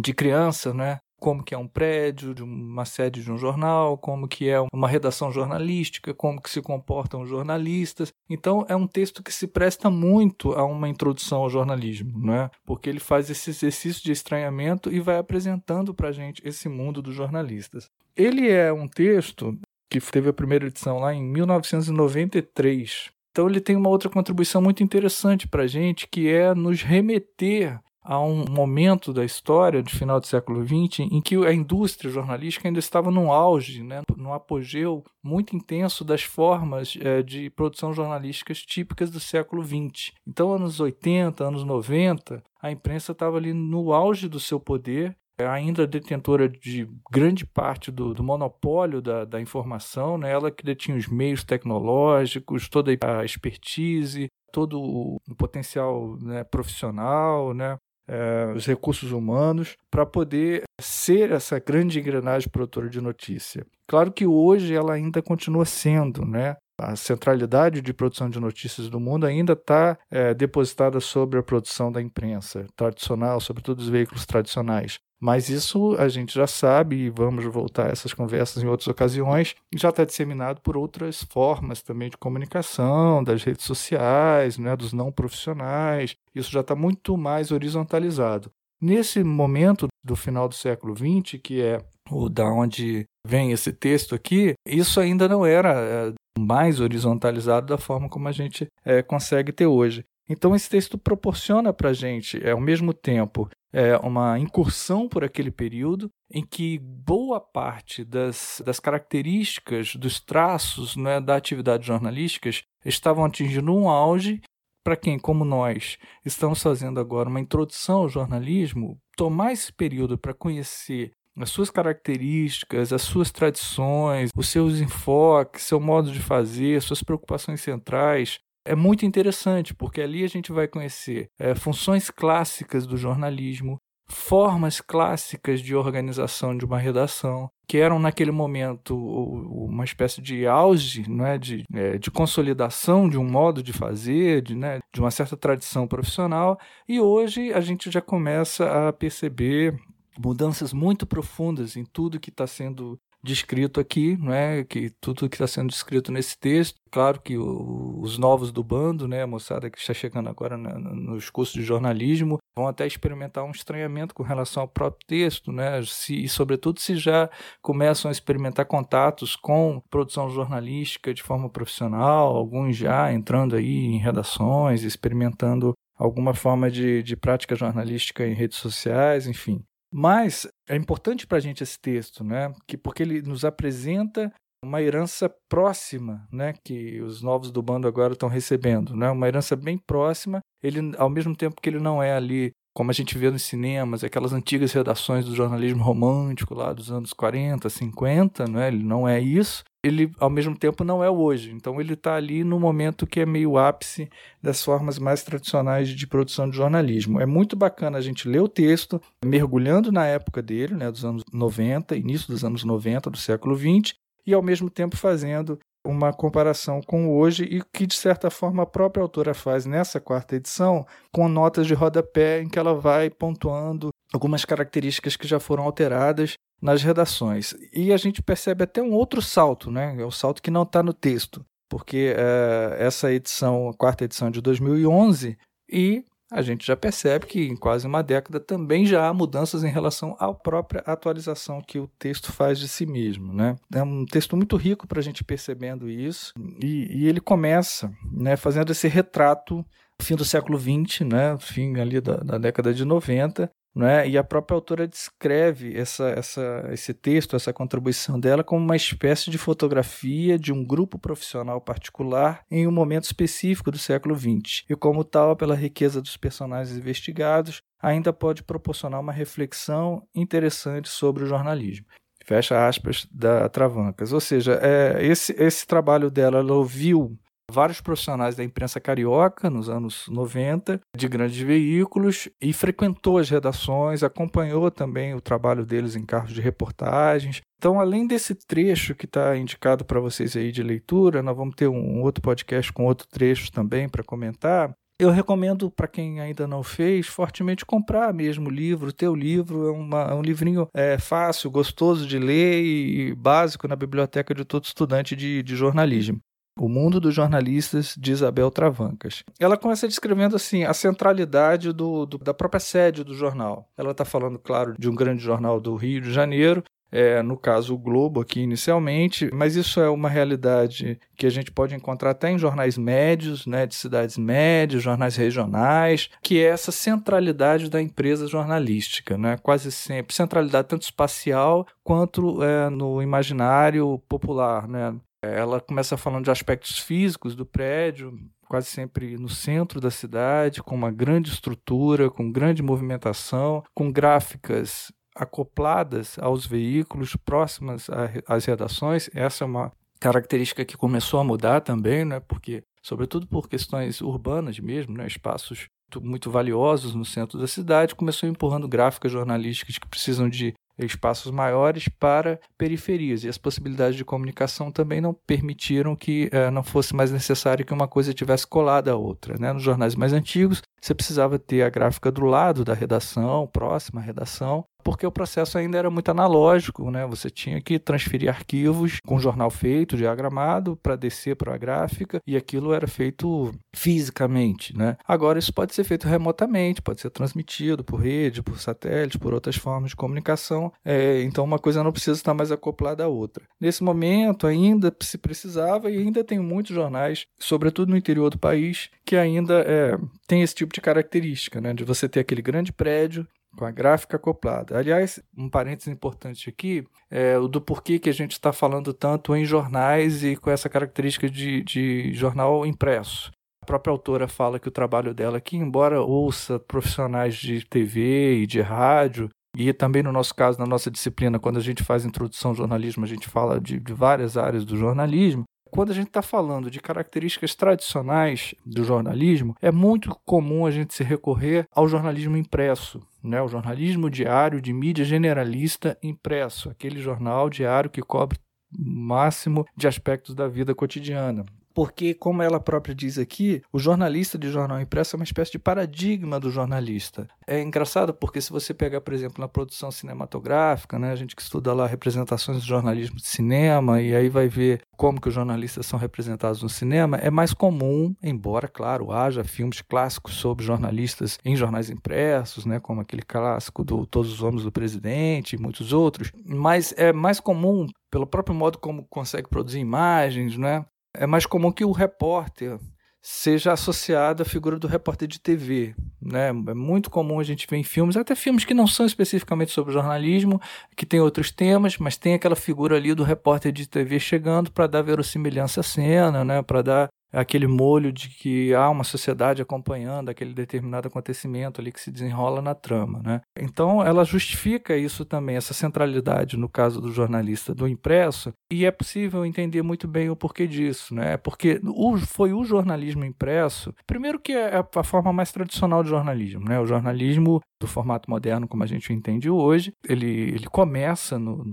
de 0.00 0.12
criança, 0.12 0.74
né? 0.74 0.98
Como 1.20 1.44
que 1.44 1.54
é 1.54 1.58
um 1.58 1.68
prédio, 1.68 2.34
de 2.34 2.42
uma 2.42 2.84
sede 2.84 3.22
de 3.22 3.30
um 3.30 3.38
jornal, 3.38 3.96
como 3.96 4.26
que 4.26 4.48
é 4.48 4.56
uma 4.72 4.88
redação 4.88 5.30
jornalística, 5.30 6.12
como 6.12 6.42
que 6.42 6.50
se 6.50 6.60
comportam 6.60 7.22
os 7.22 7.28
jornalistas. 7.28 8.12
Então 8.28 8.66
é 8.68 8.74
um 8.74 8.88
texto 8.88 9.22
que 9.22 9.32
se 9.32 9.46
presta 9.46 9.88
muito 9.90 10.54
a 10.54 10.64
uma 10.64 10.88
introdução 10.88 11.42
ao 11.42 11.48
jornalismo, 11.48 12.18
né? 12.18 12.50
Porque 12.66 12.90
ele 12.90 12.98
faz 12.98 13.30
esse 13.30 13.50
exercício 13.50 14.02
de 14.02 14.10
estranhamento 14.10 14.92
e 14.92 14.98
vai 14.98 15.18
apresentando 15.18 15.94
para 15.94 16.10
gente 16.10 16.42
esse 16.44 16.68
mundo 16.68 17.00
dos 17.00 17.14
jornalistas. 17.14 17.88
Ele 18.16 18.50
é 18.50 18.72
um 18.72 18.88
texto 18.88 19.56
que 19.88 20.00
teve 20.00 20.30
a 20.30 20.32
primeira 20.32 20.66
edição 20.66 20.98
lá 20.98 21.14
em 21.14 21.22
1993, 21.22 23.12
então 23.38 23.48
ele 23.48 23.60
tem 23.60 23.76
uma 23.76 23.88
outra 23.88 24.10
contribuição 24.10 24.60
muito 24.60 24.82
interessante 24.82 25.46
para 25.46 25.62
a 25.62 25.66
gente, 25.68 26.08
que 26.08 26.28
é 26.28 26.52
nos 26.56 26.82
remeter 26.82 27.78
a 28.02 28.18
um 28.18 28.44
momento 28.50 29.12
da 29.12 29.24
história 29.24 29.80
do 29.80 29.90
final 29.90 30.18
do 30.18 30.26
século 30.26 30.66
XX 30.66 31.06
em 31.12 31.20
que 31.20 31.36
a 31.36 31.52
indústria 31.52 32.10
jornalística 32.10 32.66
ainda 32.66 32.80
estava 32.80 33.12
num 33.12 33.30
auge, 33.30 33.84
né, 33.84 34.02
num 34.16 34.32
apogeu 34.32 35.04
muito 35.22 35.54
intenso 35.54 36.04
das 36.04 36.24
formas 36.24 36.98
é, 37.00 37.22
de 37.22 37.48
produção 37.50 37.92
jornalísticas 37.92 38.58
típicas 38.58 39.08
do 39.08 39.20
século 39.20 39.62
XX. 39.62 40.10
Então, 40.26 40.52
anos 40.52 40.80
80, 40.80 41.44
anos 41.44 41.62
90, 41.62 42.42
a 42.60 42.72
imprensa 42.72 43.12
estava 43.12 43.36
ali 43.36 43.52
no 43.52 43.92
auge 43.92 44.26
do 44.26 44.40
seu 44.40 44.58
poder 44.58 45.16
ainda 45.38 45.86
detentora 45.86 46.48
de 46.48 46.88
grande 47.10 47.46
parte 47.46 47.90
do, 47.90 48.12
do 48.12 48.22
monopólio 48.22 49.00
da, 49.00 49.24
da, 49.24 49.40
informação, 49.40 50.18
né? 50.18 50.30
ela 50.30 50.50
que 50.50 50.64
detinha 50.64 50.96
os 50.96 51.06
meios 51.06 51.44
tecnológicos, 51.44 52.68
toda 52.68 52.90
a 53.00 53.24
expertise, 53.24 54.28
todo 54.52 54.80
o 54.80 55.20
potencial 55.36 56.16
né, 56.20 56.44
profissional, 56.44 57.54
né? 57.54 57.76
É, 58.10 58.54
os 58.56 58.64
recursos 58.64 59.12
humanos, 59.12 59.76
para 59.90 60.06
poder 60.06 60.62
ser 60.80 61.30
essa 61.30 61.58
grande 61.58 62.00
engrenagem 62.00 62.48
produtora 62.48 62.88
de 62.88 63.02
notícia. 63.02 63.66
Claro 63.86 64.10
que 64.10 64.26
hoje 64.26 64.74
ela 64.74 64.94
ainda 64.94 65.20
continua 65.20 65.66
sendo, 65.66 66.24
né? 66.24 66.56
A 66.80 66.96
centralidade 66.96 67.82
de 67.82 67.92
produção 67.92 68.30
de 68.30 68.40
notícias 68.40 68.88
do 68.88 68.98
mundo 68.98 69.26
ainda 69.26 69.52
está 69.52 69.98
é, 70.10 70.32
depositada 70.32 71.00
sobre 71.00 71.38
a 71.38 71.42
produção 71.42 71.92
da 71.92 72.00
imprensa 72.00 72.64
tradicional, 72.74 73.40
sobretudo 73.40 73.80
os 73.80 73.90
veículos 73.90 74.24
tradicionais. 74.24 74.98
Mas 75.20 75.48
isso 75.48 75.96
a 75.98 76.08
gente 76.08 76.34
já 76.34 76.46
sabe, 76.46 76.96
e 76.96 77.10
vamos 77.10 77.44
voltar 77.46 77.86
a 77.86 77.90
essas 77.90 78.14
conversas 78.14 78.62
em 78.62 78.66
outras 78.66 78.86
ocasiões, 78.86 79.54
já 79.74 79.88
está 79.88 80.04
disseminado 80.04 80.60
por 80.60 80.76
outras 80.76 81.24
formas 81.24 81.82
também 81.82 82.08
de 82.08 82.16
comunicação, 82.16 83.24
das 83.24 83.42
redes 83.42 83.64
sociais, 83.64 84.58
né, 84.58 84.76
dos 84.76 84.92
não 84.92 85.10
profissionais. 85.10 86.14
Isso 86.34 86.50
já 86.52 86.60
está 86.60 86.76
muito 86.76 87.16
mais 87.16 87.50
horizontalizado. 87.50 88.50
Nesse 88.80 89.24
momento 89.24 89.88
do 90.04 90.14
final 90.14 90.48
do 90.48 90.54
século 90.54 90.94
XX, 90.96 91.40
que 91.42 91.60
é 91.60 91.84
o 92.10 92.28
da 92.28 92.44
onde 92.44 93.04
vem 93.26 93.50
esse 93.50 93.72
texto 93.72 94.14
aqui, 94.14 94.54
isso 94.64 95.00
ainda 95.00 95.28
não 95.28 95.44
era 95.44 95.74
é, 95.74 96.12
mais 96.38 96.80
horizontalizado 96.80 97.66
da 97.66 97.76
forma 97.76 98.08
como 98.08 98.28
a 98.28 98.32
gente 98.32 98.68
é, 98.84 99.02
consegue 99.02 99.50
ter 99.50 99.66
hoje. 99.66 100.04
Então, 100.28 100.54
esse 100.54 100.68
texto 100.68 100.98
proporciona 100.98 101.72
para 101.72 101.90
a 101.90 101.92
gente, 101.94 102.38
é, 102.44 102.50
ao 102.50 102.60
mesmo 102.60 102.92
tempo, 102.92 103.48
é, 103.72 103.96
uma 103.98 104.38
incursão 104.38 105.08
por 105.08 105.24
aquele 105.24 105.50
período 105.50 106.10
em 106.30 106.44
que 106.44 106.78
boa 106.78 107.40
parte 107.40 108.04
das, 108.04 108.62
das 108.64 108.78
características, 108.78 109.96
dos 109.96 110.20
traços 110.20 110.96
né, 110.96 111.20
da 111.20 111.36
atividade 111.36 111.86
jornalística 111.86 112.50
estavam 112.84 113.24
atingindo 113.24 113.74
um 113.74 113.88
auge 113.88 114.40
para 114.84 114.96
quem, 114.96 115.18
como 115.18 115.44
nós, 115.44 115.98
estamos 116.24 116.62
fazendo 116.62 116.98
agora 116.98 117.28
uma 117.28 117.40
introdução 117.40 117.98
ao 117.98 118.08
jornalismo, 118.08 118.98
tomar 119.16 119.52
esse 119.52 119.72
período 119.72 120.16
para 120.16 120.32
conhecer 120.32 121.12
as 121.36 121.50
suas 121.50 121.70
características, 121.70 122.92
as 122.92 123.02
suas 123.02 123.30
tradições, 123.30 124.30
os 124.34 124.48
seus 124.48 124.80
enfoques, 124.80 125.62
seu 125.62 125.78
modo 125.78 126.10
de 126.10 126.20
fazer, 126.20 126.80
suas 126.82 127.02
preocupações 127.02 127.60
centrais, 127.60 128.40
é 128.68 128.74
muito 128.74 129.06
interessante, 129.06 129.74
porque 129.74 130.00
ali 130.00 130.22
a 130.24 130.28
gente 130.28 130.52
vai 130.52 130.68
conhecer 130.68 131.30
é, 131.38 131.54
funções 131.54 132.10
clássicas 132.10 132.86
do 132.86 132.98
jornalismo, 132.98 133.78
formas 134.06 134.80
clássicas 134.80 135.60
de 135.60 135.74
organização 135.74 136.56
de 136.56 136.66
uma 136.66 136.78
redação, 136.78 137.50
que 137.66 137.78
eram 137.78 137.98
naquele 137.98 138.30
momento 138.30 138.94
uma 138.94 139.84
espécie 139.84 140.20
de 140.20 140.46
auge, 140.46 141.08
não 141.08 141.26
é? 141.26 141.38
de, 141.38 141.64
é, 141.72 141.98
de 141.98 142.10
consolidação 142.10 143.08
de 143.08 143.16
um 143.18 143.24
modo 143.24 143.62
de 143.62 143.72
fazer, 143.72 144.42
de, 144.42 144.54
né? 144.54 144.80
de 144.94 145.00
uma 145.00 145.10
certa 145.10 145.36
tradição 145.36 145.86
profissional, 145.86 146.58
e 146.86 147.00
hoje 147.00 147.52
a 147.52 147.60
gente 147.60 147.90
já 147.90 148.02
começa 148.02 148.88
a 148.88 148.92
perceber 148.92 149.78
mudanças 150.18 150.72
muito 150.72 151.06
profundas 151.06 151.76
em 151.76 151.84
tudo 151.84 152.20
que 152.20 152.30
está 152.30 152.46
sendo 152.46 152.98
descrito 153.22 153.80
aqui, 153.80 154.16
né, 154.16 154.64
que 154.64 154.90
tudo 155.00 155.28
que 155.28 155.34
está 155.36 155.46
sendo 155.46 155.68
descrito 155.68 156.12
nesse 156.12 156.38
texto. 156.38 156.78
Claro 156.90 157.20
que 157.20 157.36
o, 157.36 158.00
os 158.00 158.16
novos 158.16 158.52
do 158.52 158.62
bando, 158.62 159.08
né, 159.08 159.22
a 159.22 159.26
moçada 159.26 159.68
que 159.70 159.78
está 159.78 159.92
chegando 159.92 160.28
agora 160.28 160.56
nos 160.56 161.28
cursos 161.28 161.54
de 161.54 161.62
jornalismo, 161.62 162.38
vão 162.56 162.68
até 162.68 162.86
experimentar 162.86 163.44
um 163.44 163.50
estranhamento 163.50 164.14
com 164.14 164.22
relação 164.22 164.62
ao 164.62 164.68
próprio 164.68 165.06
texto, 165.06 165.52
né, 165.52 165.82
se, 165.84 166.24
e 166.24 166.28
sobretudo 166.28 166.80
se 166.80 166.96
já 166.96 167.28
começam 167.60 168.08
a 168.08 168.12
experimentar 168.12 168.66
contatos 168.66 169.36
com 169.36 169.82
produção 169.90 170.30
jornalística 170.30 171.12
de 171.12 171.22
forma 171.22 171.50
profissional, 171.50 172.36
alguns 172.36 172.76
já 172.76 173.12
entrando 173.12 173.56
aí 173.56 173.84
em 173.84 173.98
redações, 173.98 174.82
experimentando 174.82 175.72
alguma 175.96 176.32
forma 176.32 176.70
de, 176.70 177.02
de 177.02 177.16
prática 177.16 177.56
jornalística 177.56 178.26
em 178.26 178.32
redes 178.32 178.58
sociais, 178.58 179.26
enfim. 179.26 179.64
Mas 179.92 180.46
é 180.68 180.76
importante 180.76 181.26
para 181.26 181.38
a 181.38 181.40
gente 181.40 181.62
esse 181.62 181.78
texto, 181.78 182.22
né? 182.22 182.52
Que, 182.66 182.76
porque 182.76 183.02
ele 183.02 183.22
nos 183.22 183.44
apresenta 183.44 184.32
uma 184.62 184.82
herança 184.82 185.32
próxima, 185.48 186.26
né, 186.32 186.52
que 186.64 187.00
os 187.00 187.22
novos 187.22 187.52
do 187.52 187.62
bando 187.62 187.86
agora 187.86 188.14
estão 188.14 188.28
recebendo, 188.28 188.96
né, 188.96 189.08
uma 189.08 189.28
herança 189.28 189.54
bem 189.54 189.78
próxima. 189.78 190.40
Ele, 190.60 190.96
ao 190.98 191.08
mesmo 191.08 191.36
tempo 191.36 191.60
que 191.62 191.68
ele 191.68 191.78
não 191.78 192.02
é 192.02 192.12
ali 192.12 192.50
como 192.78 192.92
a 192.92 192.94
gente 192.94 193.18
vê 193.18 193.28
nos 193.28 193.42
cinemas, 193.42 194.04
aquelas 194.04 194.32
antigas 194.32 194.72
redações 194.72 195.24
do 195.24 195.34
jornalismo 195.34 195.82
romântico 195.82 196.54
lá 196.54 196.72
dos 196.72 196.92
anos 196.92 197.12
40, 197.12 197.68
50, 197.68 198.44
né? 198.46 198.68
ele 198.68 198.84
não 198.84 199.08
é 199.08 199.20
isso. 199.20 199.64
Ele, 199.88 200.10
ao 200.18 200.30
mesmo 200.30 200.56
tempo, 200.56 200.84
não 200.84 201.02
é 201.02 201.10
hoje. 201.10 201.50
Então, 201.50 201.80
ele 201.80 201.94
está 201.94 202.14
ali 202.14 202.44
no 202.44 202.60
momento 202.60 203.06
que 203.06 203.20
é 203.20 203.26
meio 203.26 203.58
ápice 203.58 204.08
das 204.42 204.62
formas 204.62 204.98
mais 204.98 205.22
tradicionais 205.22 205.88
de 205.88 206.06
produção 206.06 206.48
de 206.48 206.56
jornalismo. 206.56 207.20
É 207.20 207.26
muito 207.26 207.56
bacana 207.56 207.98
a 207.98 208.00
gente 208.00 208.28
ler 208.28 208.40
o 208.40 208.48
texto, 208.48 209.00
mergulhando 209.24 209.90
na 209.90 210.06
época 210.06 210.40
dele, 210.40 210.74
né, 210.74 210.90
dos 210.90 211.04
anos 211.04 211.24
90, 211.32 211.96
início 211.96 212.28
dos 212.28 212.44
anos 212.44 212.64
90 212.64 213.10
do 213.10 213.16
século 213.18 213.56
20, 213.56 213.94
e 214.26 214.34
ao 214.34 214.42
mesmo 214.42 214.68
tempo 214.68 214.96
fazendo 214.96 215.58
uma 215.86 216.12
comparação 216.12 216.82
com 216.82 217.16
hoje 217.16 217.44
e 217.44 217.62
que, 217.72 217.86
de 217.86 217.94
certa 217.94 218.30
forma, 218.30 218.62
a 218.62 218.66
própria 218.66 219.02
autora 219.02 219.32
faz 219.32 219.64
nessa 219.64 220.00
quarta 220.00 220.36
edição, 220.36 220.86
com 221.10 221.28
notas 221.28 221.66
de 221.66 221.74
rodapé 221.74 222.42
em 222.42 222.48
que 222.48 222.58
ela 222.58 222.74
vai 222.74 223.08
pontuando 223.08 223.88
algumas 224.12 224.44
características 224.44 225.16
que 225.16 225.26
já 225.26 225.40
foram 225.40 225.64
alteradas 225.64 226.34
nas 226.60 226.82
redações. 226.82 227.54
E 227.72 227.92
a 227.92 227.96
gente 227.96 228.22
percebe 228.22 228.64
até 228.64 228.82
um 228.82 228.92
outro 228.92 229.22
salto, 229.22 229.70
né? 229.70 229.96
é 229.98 230.04
o 230.04 230.10
salto 230.10 230.42
que 230.42 230.50
não 230.50 230.62
está 230.62 230.82
no 230.82 230.92
texto, 230.92 231.44
porque 231.68 232.14
é, 232.16 232.76
essa 232.78 233.12
edição, 233.12 233.68
a 233.68 233.74
quarta 233.74 234.04
edição 234.04 234.30
de 234.30 234.40
2011, 234.40 235.36
e 235.70 236.04
a 236.30 236.42
gente 236.42 236.66
já 236.66 236.76
percebe 236.76 237.26
que 237.26 237.46
em 237.46 237.56
quase 237.56 237.86
uma 237.86 238.02
década 238.02 238.38
também 238.38 238.84
já 238.84 239.08
há 239.08 239.14
mudanças 239.14 239.64
em 239.64 239.70
relação 239.70 240.14
à 240.18 240.32
própria 240.32 240.82
atualização 240.82 241.62
que 241.62 241.78
o 241.78 241.88
texto 241.98 242.32
faz 242.32 242.58
de 242.58 242.68
si 242.68 242.84
mesmo. 242.84 243.32
Né? 243.32 243.56
É 243.72 243.82
um 243.82 244.04
texto 244.04 244.36
muito 244.36 244.56
rico 244.56 244.86
para 244.86 245.00
a 245.00 245.02
gente 245.02 245.24
percebendo 245.24 245.88
isso, 245.88 246.34
e, 246.62 247.02
e 247.02 247.08
ele 247.08 247.20
começa 247.20 247.90
né, 248.12 248.36
fazendo 248.36 248.72
esse 248.72 248.88
retrato 248.88 249.64
fim 250.00 250.14
do 250.14 250.24
século 250.24 250.58
XX, 250.58 251.00
né, 251.00 251.36
fim 251.40 251.76
ali 251.78 252.00
da, 252.00 252.18
da 252.18 252.38
década 252.38 252.72
de 252.72 252.84
90, 252.84 253.50
né? 253.74 254.08
E 254.08 254.18
a 254.18 254.24
própria 254.24 254.54
autora 254.54 254.88
descreve 254.88 255.76
essa, 255.76 256.08
essa, 256.10 256.68
esse 256.72 256.92
texto, 256.92 257.36
essa 257.36 257.52
contribuição 257.52 258.18
dela, 258.18 258.42
como 258.42 258.64
uma 258.64 258.76
espécie 258.76 259.30
de 259.30 259.38
fotografia 259.38 260.38
de 260.38 260.52
um 260.52 260.64
grupo 260.64 260.98
profissional 260.98 261.60
particular 261.60 262.44
em 262.50 262.66
um 262.66 262.72
momento 262.72 263.04
específico 263.04 263.70
do 263.70 263.78
século 263.78 264.16
XX. 264.16 264.64
E, 264.68 264.74
como 264.74 265.04
tal, 265.04 265.36
pela 265.36 265.54
riqueza 265.54 266.02
dos 266.02 266.16
personagens 266.16 266.76
investigados, 266.76 267.62
ainda 267.80 268.12
pode 268.12 268.42
proporcionar 268.42 269.00
uma 269.00 269.12
reflexão 269.12 270.02
interessante 270.14 270.88
sobre 270.88 271.24
o 271.24 271.26
jornalismo 271.26 271.86
fecha 272.28 272.68
aspas, 272.68 273.08
da 273.10 273.48
Travancas. 273.48 274.12
Ou 274.12 274.20
seja, 274.20 274.60
é, 274.62 275.02
esse, 275.02 275.32
esse 275.42 275.66
trabalho 275.66 276.10
dela, 276.10 276.40
ela 276.40 276.52
ouviu 276.52 277.18
vários 277.50 277.80
profissionais 277.80 278.36
da 278.36 278.44
imprensa 278.44 278.80
carioca 278.80 279.48
nos 279.48 279.68
anos 279.68 280.06
90, 280.08 280.80
de 280.96 281.08
grandes 281.08 281.38
veículos, 281.38 282.28
e 282.40 282.52
frequentou 282.52 283.18
as 283.18 283.30
redações, 283.30 284.02
acompanhou 284.02 284.70
também 284.70 285.14
o 285.14 285.20
trabalho 285.20 285.64
deles 285.64 285.96
em 285.96 286.04
carros 286.04 286.32
de 286.32 286.40
reportagens. 286.40 287.40
Então, 287.58 287.80
além 287.80 288.06
desse 288.06 288.34
trecho 288.34 288.94
que 288.94 289.04
está 289.04 289.36
indicado 289.36 289.84
para 289.84 290.00
vocês 290.00 290.36
aí 290.36 290.52
de 290.52 290.62
leitura, 290.62 291.22
nós 291.22 291.36
vamos 291.36 291.54
ter 291.56 291.68
um 291.68 292.02
outro 292.02 292.22
podcast 292.22 292.72
com 292.72 292.84
outro 292.84 293.08
trecho 293.08 293.50
também 293.50 293.88
para 293.88 294.04
comentar. 294.04 294.72
Eu 295.00 295.10
recomendo 295.10 295.70
para 295.70 295.86
quem 295.86 296.20
ainda 296.20 296.44
não 296.44 296.60
fez, 296.60 297.06
fortemente 297.06 297.64
comprar 297.64 298.12
mesmo 298.12 298.48
o 298.48 298.52
livro. 298.52 298.92
Teu 298.92 299.14
livro 299.14 299.68
é, 299.68 299.70
uma, 299.70 300.02
é 300.02 300.14
um 300.14 300.22
livrinho 300.22 300.66
é, 300.74 300.98
fácil, 300.98 301.52
gostoso 301.52 302.04
de 302.04 302.18
ler 302.18 302.60
e, 302.60 303.10
e 303.10 303.14
básico 303.14 303.68
na 303.68 303.76
biblioteca 303.76 304.34
de 304.34 304.44
todo 304.44 304.64
estudante 304.64 305.14
de, 305.14 305.40
de 305.44 305.54
jornalismo. 305.54 306.20
O 306.58 306.68
Mundo 306.68 307.00
dos 307.00 307.14
Jornalistas, 307.14 307.94
de 307.96 308.12
Isabel 308.12 308.50
Travancas. 308.50 309.22
Ela 309.38 309.56
começa 309.56 309.88
descrevendo 309.88 310.36
assim 310.36 310.64
a 310.64 310.74
centralidade 310.74 311.72
do, 311.72 312.04
do 312.04 312.18
da 312.18 312.34
própria 312.34 312.60
sede 312.60 313.04
do 313.04 313.14
jornal. 313.14 313.68
Ela 313.76 313.92
está 313.92 314.04
falando, 314.04 314.38
claro, 314.38 314.74
de 314.78 314.88
um 314.88 314.94
grande 314.94 315.22
jornal 315.22 315.60
do 315.60 315.74
Rio 315.76 316.00
de 316.00 316.12
Janeiro, 316.12 316.62
é, 316.90 317.22
no 317.22 317.36
caso 317.36 317.74
o 317.74 317.78
Globo 317.78 318.20
aqui 318.20 318.40
inicialmente, 318.40 319.30
mas 319.32 319.56
isso 319.56 319.80
é 319.80 319.90
uma 319.90 320.08
realidade 320.08 320.98
que 321.16 321.26
a 321.26 321.30
gente 321.30 321.50
pode 321.50 321.74
encontrar 321.74 322.10
até 322.10 322.30
em 322.30 322.38
jornais 322.38 322.78
médios, 322.78 323.46
né, 323.46 323.66
de 323.66 323.74
cidades 323.74 324.16
médias, 324.16 324.82
jornais 324.82 325.16
regionais, 325.16 326.08
que 326.22 326.40
é 326.40 326.48
essa 326.48 326.72
centralidade 326.72 327.68
da 327.68 327.80
empresa 327.80 328.26
jornalística, 328.26 329.18
né, 329.18 329.36
quase 329.42 329.70
sempre 329.70 330.14
centralidade 330.14 330.68
tanto 330.68 330.82
espacial 330.82 331.66
quanto 331.84 332.42
é, 332.42 332.70
no 332.70 333.02
imaginário 333.02 333.98
popular, 334.08 334.66
né, 334.66 334.94
ela 335.22 335.60
começa 335.60 335.96
falando 335.96 336.24
de 336.24 336.30
aspectos 336.30 336.78
físicos 336.78 337.34
do 337.34 337.44
prédio, 337.44 338.18
quase 338.48 338.68
sempre 338.68 339.16
no 339.16 339.28
centro 339.28 339.80
da 339.80 339.90
cidade, 339.90 340.62
com 340.62 340.74
uma 340.74 340.90
grande 340.90 341.30
estrutura, 341.30 342.10
com 342.10 342.30
grande 342.30 342.62
movimentação, 342.62 343.62
com 343.74 343.90
gráficas 343.90 344.92
acopladas 345.14 346.16
aos 346.20 346.46
veículos, 346.46 347.16
próximas 347.16 347.88
às 348.26 348.44
redações. 348.44 349.10
Essa 349.12 349.44
é 349.44 349.46
uma 349.46 349.72
característica 350.00 350.64
que 350.64 350.76
começou 350.76 351.18
a 351.18 351.24
mudar 351.24 351.60
também, 351.60 352.04
né? 352.04 352.20
porque, 352.20 352.62
sobretudo 352.80 353.26
por 353.26 353.48
questões 353.48 354.00
urbanas 354.00 354.58
mesmo, 354.60 354.96
né? 354.96 355.06
espaços 355.06 355.66
muito 356.00 356.30
valiosos 356.30 356.94
no 356.94 357.04
centro 357.04 357.38
da 357.38 357.46
cidade, 357.46 357.94
começou 357.94 358.28
empurrando 358.28 358.68
gráficas 358.68 359.10
jornalísticas 359.10 359.78
que 359.78 359.88
precisam 359.88 360.28
de 360.28 360.54
espaços 360.78 361.30
maiores 361.30 361.88
para 361.88 362.40
periferias. 362.56 363.24
E 363.24 363.28
as 363.28 363.38
possibilidades 363.38 363.96
de 363.96 364.04
comunicação 364.04 364.70
também 364.70 365.00
não 365.00 365.12
permitiram 365.12 365.96
que 365.96 366.28
eh, 366.32 366.50
não 366.50 366.62
fosse 366.62 366.94
mais 366.94 367.10
necessário 367.10 367.64
que 367.64 367.72
uma 367.72 367.88
coisa 367.88 368.14
tivesse 368.14 368.46
colada 368.46 368.92
à 368.92 368.96
outra. 368.96 369.36
Né? 369.38 369.52
Nos 369.52 369.62
jornais 369.62 369.94
mais 369.94 370.12
antigos, 370.12 370.62
você 370.80 370.94
precisava 370.94 371.38
ter 371.38 371.62
a 371.62 371.70
gráfica 371.70 372.10
do 372.10 372.24
lado 372.24 372.64
da 372.64 372.74
redação, 372.74 373.46
próxima 373.46 374.00
à 374.00 374.04
redação, 374.04 374.64
porque 374.88 375.06
o 375.06 375.12
processo 375.12 375.58
ainda 375.58 375.76
era 375.76 375.90
muito 375.90 376.10
analógico, 376.10 376.90
né? 376.90 377.06
Você 377.08 377.28
tinha 377.28 377.60
que 377.60 377.78
transferir 377.78 378.30
arquivos 378.30 379.00
com 379.06 379.20
jornal 379.20 379.50
feito, 379.50 379.98
diagramado, 379.98 380.78
para 380.78 380.96
descer 380.96 381.36
para 381.36 381.54
a 381.54 381.58
gráfica, 381.58 382.22
e 382.26 382.38
aquilo 382.38 382.72
era 382.72 382.86
feito 382.86 383.52
fisicamente, 383.76 384.74
né? 384.74 384.96
Agora 385.06 385.38
isso 385.38 385.52
pode 385.52 385.74
ser 385.74 385.84
feito 385.84 386.08
remotamente, 386.08 386.80
pode 386.80 387.02
ser 387.02 387.10
transmitido 387.10 387.84
por 387.84 388.00
rede, 388.00 388.42
por 388.42 388.58
satélite, 388.58 389.18
por 389.18 389.34
outras 389.34 389.56
formas 389.56 389.90
de 389.90 389.96
comunicação. 389.96 390.72
É, 390.82 391.20
então 391.20 391.44
uma 391.44 391.58
coisa 391.58 391.84
não 391.84 391.92
precisa 391.92 392.16
estar 392.16 392.32
mais 392.32 392.50
acoplada 392.50 393.04
à 393.04 393.08
outra. 393.08 393.44
Nesse 393.60 393.84
momento 393.84 394.46
ainda 394.46 394.90
se 395.02 395.18
precisava 395.18 395.90
e 395.90 395.98
ainda 395.98 396.24
tem 396.24 396.38
muitos 396.38 396.74
jornais, 396.74 397.26
sobretudo 397.38 397.90
no 397.90 397.96
interior 397.98 398.30
do 398.30 398.38
país, 398.38 398.88
que 399.04 399.16
ainda 399.16 399.62
é, 399.66 399.98
tem 400.26 400.40
esse 400.40 400.54
tipo 400.54 400.72
de 400.72 400.80
característica, 400.80 401.60
né? 401.60 401.74
De 401.74 401.84
você 401.84 402.08
ter 402.08 402.20
aquele 402.20 402.40
grande 402.40 402.72
prédio 402.72 403.28
com 403.58 403.64
a 403.64 403.70
gráfica 403.72 404.16
acoplada. 404.16 404.78
Aliás, 404.78 405.20
um 405.36 405.50
parênteses 405.50 405.92
importante 405.92 406.48
aqui 406.48 406.86
é 407.10 407.36
o 407.36 407.48
do 407.48 407.60
porquê 407.60 407.98
que 407.98 408.08
a 408.08 408.14
gente 408.14 408.32
está 408.32 408.52
falando 408.52 408.94
tanto 408.94 409.34
em 409.34 409.44
jornais 409.44 410.22
e 410.22 410.36
com 410.36 410.50
essa 410.50 410.68
característica 410.68 411.28
de, 411.28 411.62
de 411.64 412.12
jornal 412.14 412.64
impresso. 412.64 413.32
A 413.62 413.66
própria 413.66 413.90
autora 413.90 414.28
fala 414.28 414.60
que 414.60 414.68
o 414.68 414.72
trabalho 414.72 415.12
dela 415.12 415.38
aqui, 415.38 415.56
embora 415.56 416.00
ouça 416.00 416.58
profissionais 416.58 417.34
de 417.34 417.66
TV 417.66 418.42
e 418.42 418.46
de 418.46 418.60
rádio, 418.60 419.28
e 419.56 419.72
também 419.72 420.02
no 420.02 420.12
nosso 420.12 420.34
caso, 420.34 420.58
na 420.58 420.66
nossa 420.66 420.90
disciplina, 420.90 421.38
quando 421.38 421.56
a 421.56 421.62
gente 421.62 421.82
faz 421.82 422.04
introdução 422.04 422.52
ao 422.52 422.54
jornalismo, 422.54 423.04
a 423.04 423.08
gente 423.08 423.28
fala 423.28 423.60
de, 423.60 423.80
de 423.80 423.92
várias 423.92 424.36
áreas 424.36 424.64
do 424.64 424.76
jornalismo, 424.76 425.44
quando 425.70 425.90
a 425.90 425.94
gente 425.94 426.08
está 426.08 426.22
falando 426.22 426.70
de 426.70 426.80
características 426.80 427.54
tradicionais 427.54 428.54
do 428.64 428.84
jornalismo, 428.84 429.54
é 429.60 429.70
muito 429.70 430.16
comum 430.24 430.66
a 430.66 430.70
gente 430.70 430.94
se 430.94 431.04
recorrer 431.04 431.66
ao 431.72 431.88
jornalismo 431.88 432.36
impresso, 432.36 433.00
né? 433.22 433.40
o 433.42 433.48
jornalismo 433.48 434.10
diário 434.10 434.60
de 434.60 434.72
mídia 434.72 435.04
generalista 435.04 435.96
impresso, 436.02 436.70
aquele 436.70 437.00
jornal 437.00 437.48
diário 437.48 437.90
que 437.90 438.02
cobre 438.02 438.38
máximo 438.70 439.66
de 439.76 439.88
aspectos 439.88 440.34
da 440.34 440.46
vida 440.46 440.74
cotidiana. 440.74 441.44
Porque, 441.78 442.12
como 442.12 442.42
ela 442.42 442.58
própria 442.58 442.92
diz 442.92 443.18
aqui, 443.18 443.62
o 443.72 443.78
jornalista 443.78 444.36
de 444.36 444.50
jornal 444.50 444.80
impresso 444.80 445.14
é 445.14 445.16
uma 445.16 445.22
espécie 445.22 445.52
de 445.52 445.60
paradigma 445.60 446.40
do 446.40 446.50
jornalista. 446.50 447.28
É 447.46 447.62
engraçado 447.62 448.12
porque, 448.12 448.40
se 448.40 448.50
você 448.50 448.74
pegar, 448.74 449.00
por 449.00 449.14
exemplo, 449.14 449.40
na 449.40 449.46
produção 449.46 449.88
cinematográfica, 449.92 450.98
né, 450.98 451.12
a 451.12 451.14
gente 451.14 451.36
que 451.36 451.42
estuda 451.42 451.72
lá 451.72 451.86
representações 451.86 452.58
do 452.58 452.66
jornalismo 452.66 453.18
de 453.18 453.26
cinema, 453.28 454.02
e 454.02 454.12
aí 454.12 454.28
vai 454.28 454.48
ver 454.48 454.82
como 454.96 455.20
que 455.20 455.28
os 455.28 455.34
jornalistas 455.34 455.86
são 455.86 456.00
representados 456.00 456.64
no 456.64 456.68
cinema, 456.68 457.16
é 457.18 457.30
mais 457.30 457.54
comum, 457.54 458.12
embora, 458.20 458.66
claro, 458.66 459.12
haja 459.12 459.44
filmes 459.44 459.80
clássicos 459.80 460.34
sobre 460.34 460.64
jornalistas 460.64 461.38
em 461.44 461.54
jornais 461.54 461.90
impressos, 461.90 462.66
né, 462.66 462.80
como 462.80 463.02
aquele 463.02 463.22
clássico 463.22 463.84
do 463.84 464.04
Todos 464.04 464.32
os 464.32 464.42
Homens 464.42 464.64
do 464.64 464.72
Presidente 464.72 465.54
e 465.54 465.60
muitos 465.60 465.92
outros, 465.92 466.32
mas 466.44 466.92
é 466.96 467.12
mais 467.12 467.38
comum 467.38 467.86
pelo 468.10 468.26
próprio 468.26 468.56
modo 468.56 468.78
como 468.78 469.06
consegue 469.08 469.48
produzir 469.48 469.78
imagens, 469.78 470.56
né? 470.56 470.84
É 471.20 471.26
mais 471.26 471.44
comum 471.44 471.72
que 471.72 471.84
o 471.84 471.90
repórter 471.90 472.78
seja 473.20 473.72
associado 473.72 474.44
à 474.44 474.46
figura 474.46 474.78
do 474.78 474.86
repórter 474.86 475.26
de 475.26 475.40
TV, 475.40 475.92
né? 476.22 476.48
É 476.48 476.52
muito 476.52 477.10
comum 477.10 477.40
a 477.40 477.42
gente 477.42 477.66
ver 477.68 477.76
em 477.76 477.82
filmes, 477.82 478.16
até 478.16 478.36
filmes 478.36 478.64
que 478.64 478.72
não 478.72 478.86
são 478.86 479.04
especificamente 479.04 479.72
sobre 479.72 479.92
jornalismo, 479.92 480.60
que 480.96 481.04
tem 481.04 481.20
outros 481.20 481.50
temas, 481.50 481.98
mas 481.98 482.16
tem 482.16 482.34
aquela 482.34 482.54
figura 482.54 482.94
ali 482.94 483.14
do 483.14 483.24
repórter 483.24 483.72
de 483.72 483.88
TV 483.88 484.20
chegando 484.20 484.70
para 484.70 484.86
dar 484.86 485.02
verossimilhança 485.02 485.80
à 485.80 485.82
cena, 485.82 486.44
né? 486.44 486.62
Para 486.62 486.82
dar 486.82 487.08
aquele 487.32 487.66
molho 487.66 488.12
de 488.12 488.28
que 488.28 488.74
há 488.74 488.88
uma 488.88 489.04
sociedade 489.04 489.62
acompanhando 489.62 490.28
aquele 490.28 490.54
determinado 490.54 491.08
acontecimento 491.08 491.80
ali 491.80 491.92
que 491.92 492.00
se 492.00 492.10
desenrola 492.10 492.62
na 492.62 492.74
trama, 492.74 493.20
né? 493.22 493.40
Então 493.58 494.02
ela 494.02 494.24
justifica 494.24 494.96
isso 494.96 495.24
também, 495.24 495.56
essa 495.56 495.74
centralidade 495.74 496.56
no 496.56 496.68
caso 496.68 497.00
do 497.00 497.12
jornalista 497.12 497.74
do 497.74 497.86
impresso, 497.86 498.52
e 498.70 498.84
é 498.84 498.90
possível 498.90 499.44
entender 499.44 499.82
muito 499.82 500.08
bem 500.08 500.30
o 500.30 500.36
porquê 500.36 500.66
disso, 500.66 501.14
né? 501.14 501.36
Porque 501.36 501.80
o, 501.84 502.16
foi 502.18 502.52
o 502.52 502.64
jornalismo 502.64 503.24
impresso, 503.24 503.94
primeiro 504.06 504.38
que 504.38 504.52
é 504.52 504.84
a 504.94 505.04
forma 505.04 505.32
mais 505.32 505.52
tradicional 505.52 506.02
de 506.02 506.10
jornalismo, 506.10 506.64
né? 506.68 506.80
O 506.80 506.86
jornalismo 506.86 507.60
do 507.80 507.86
formato 507.86 508.30
moderno 508.30 508.66
como 508.66 508.82
a 508.82 508.86
gente 508.86 509.10
o 509.10 509.12
entende 509.12 509.48
hoje, 509.48 509.92
ele, 510.08 510.26
ele 510.26 510.66
começa 510.66 511.38
no, 511.38 511.64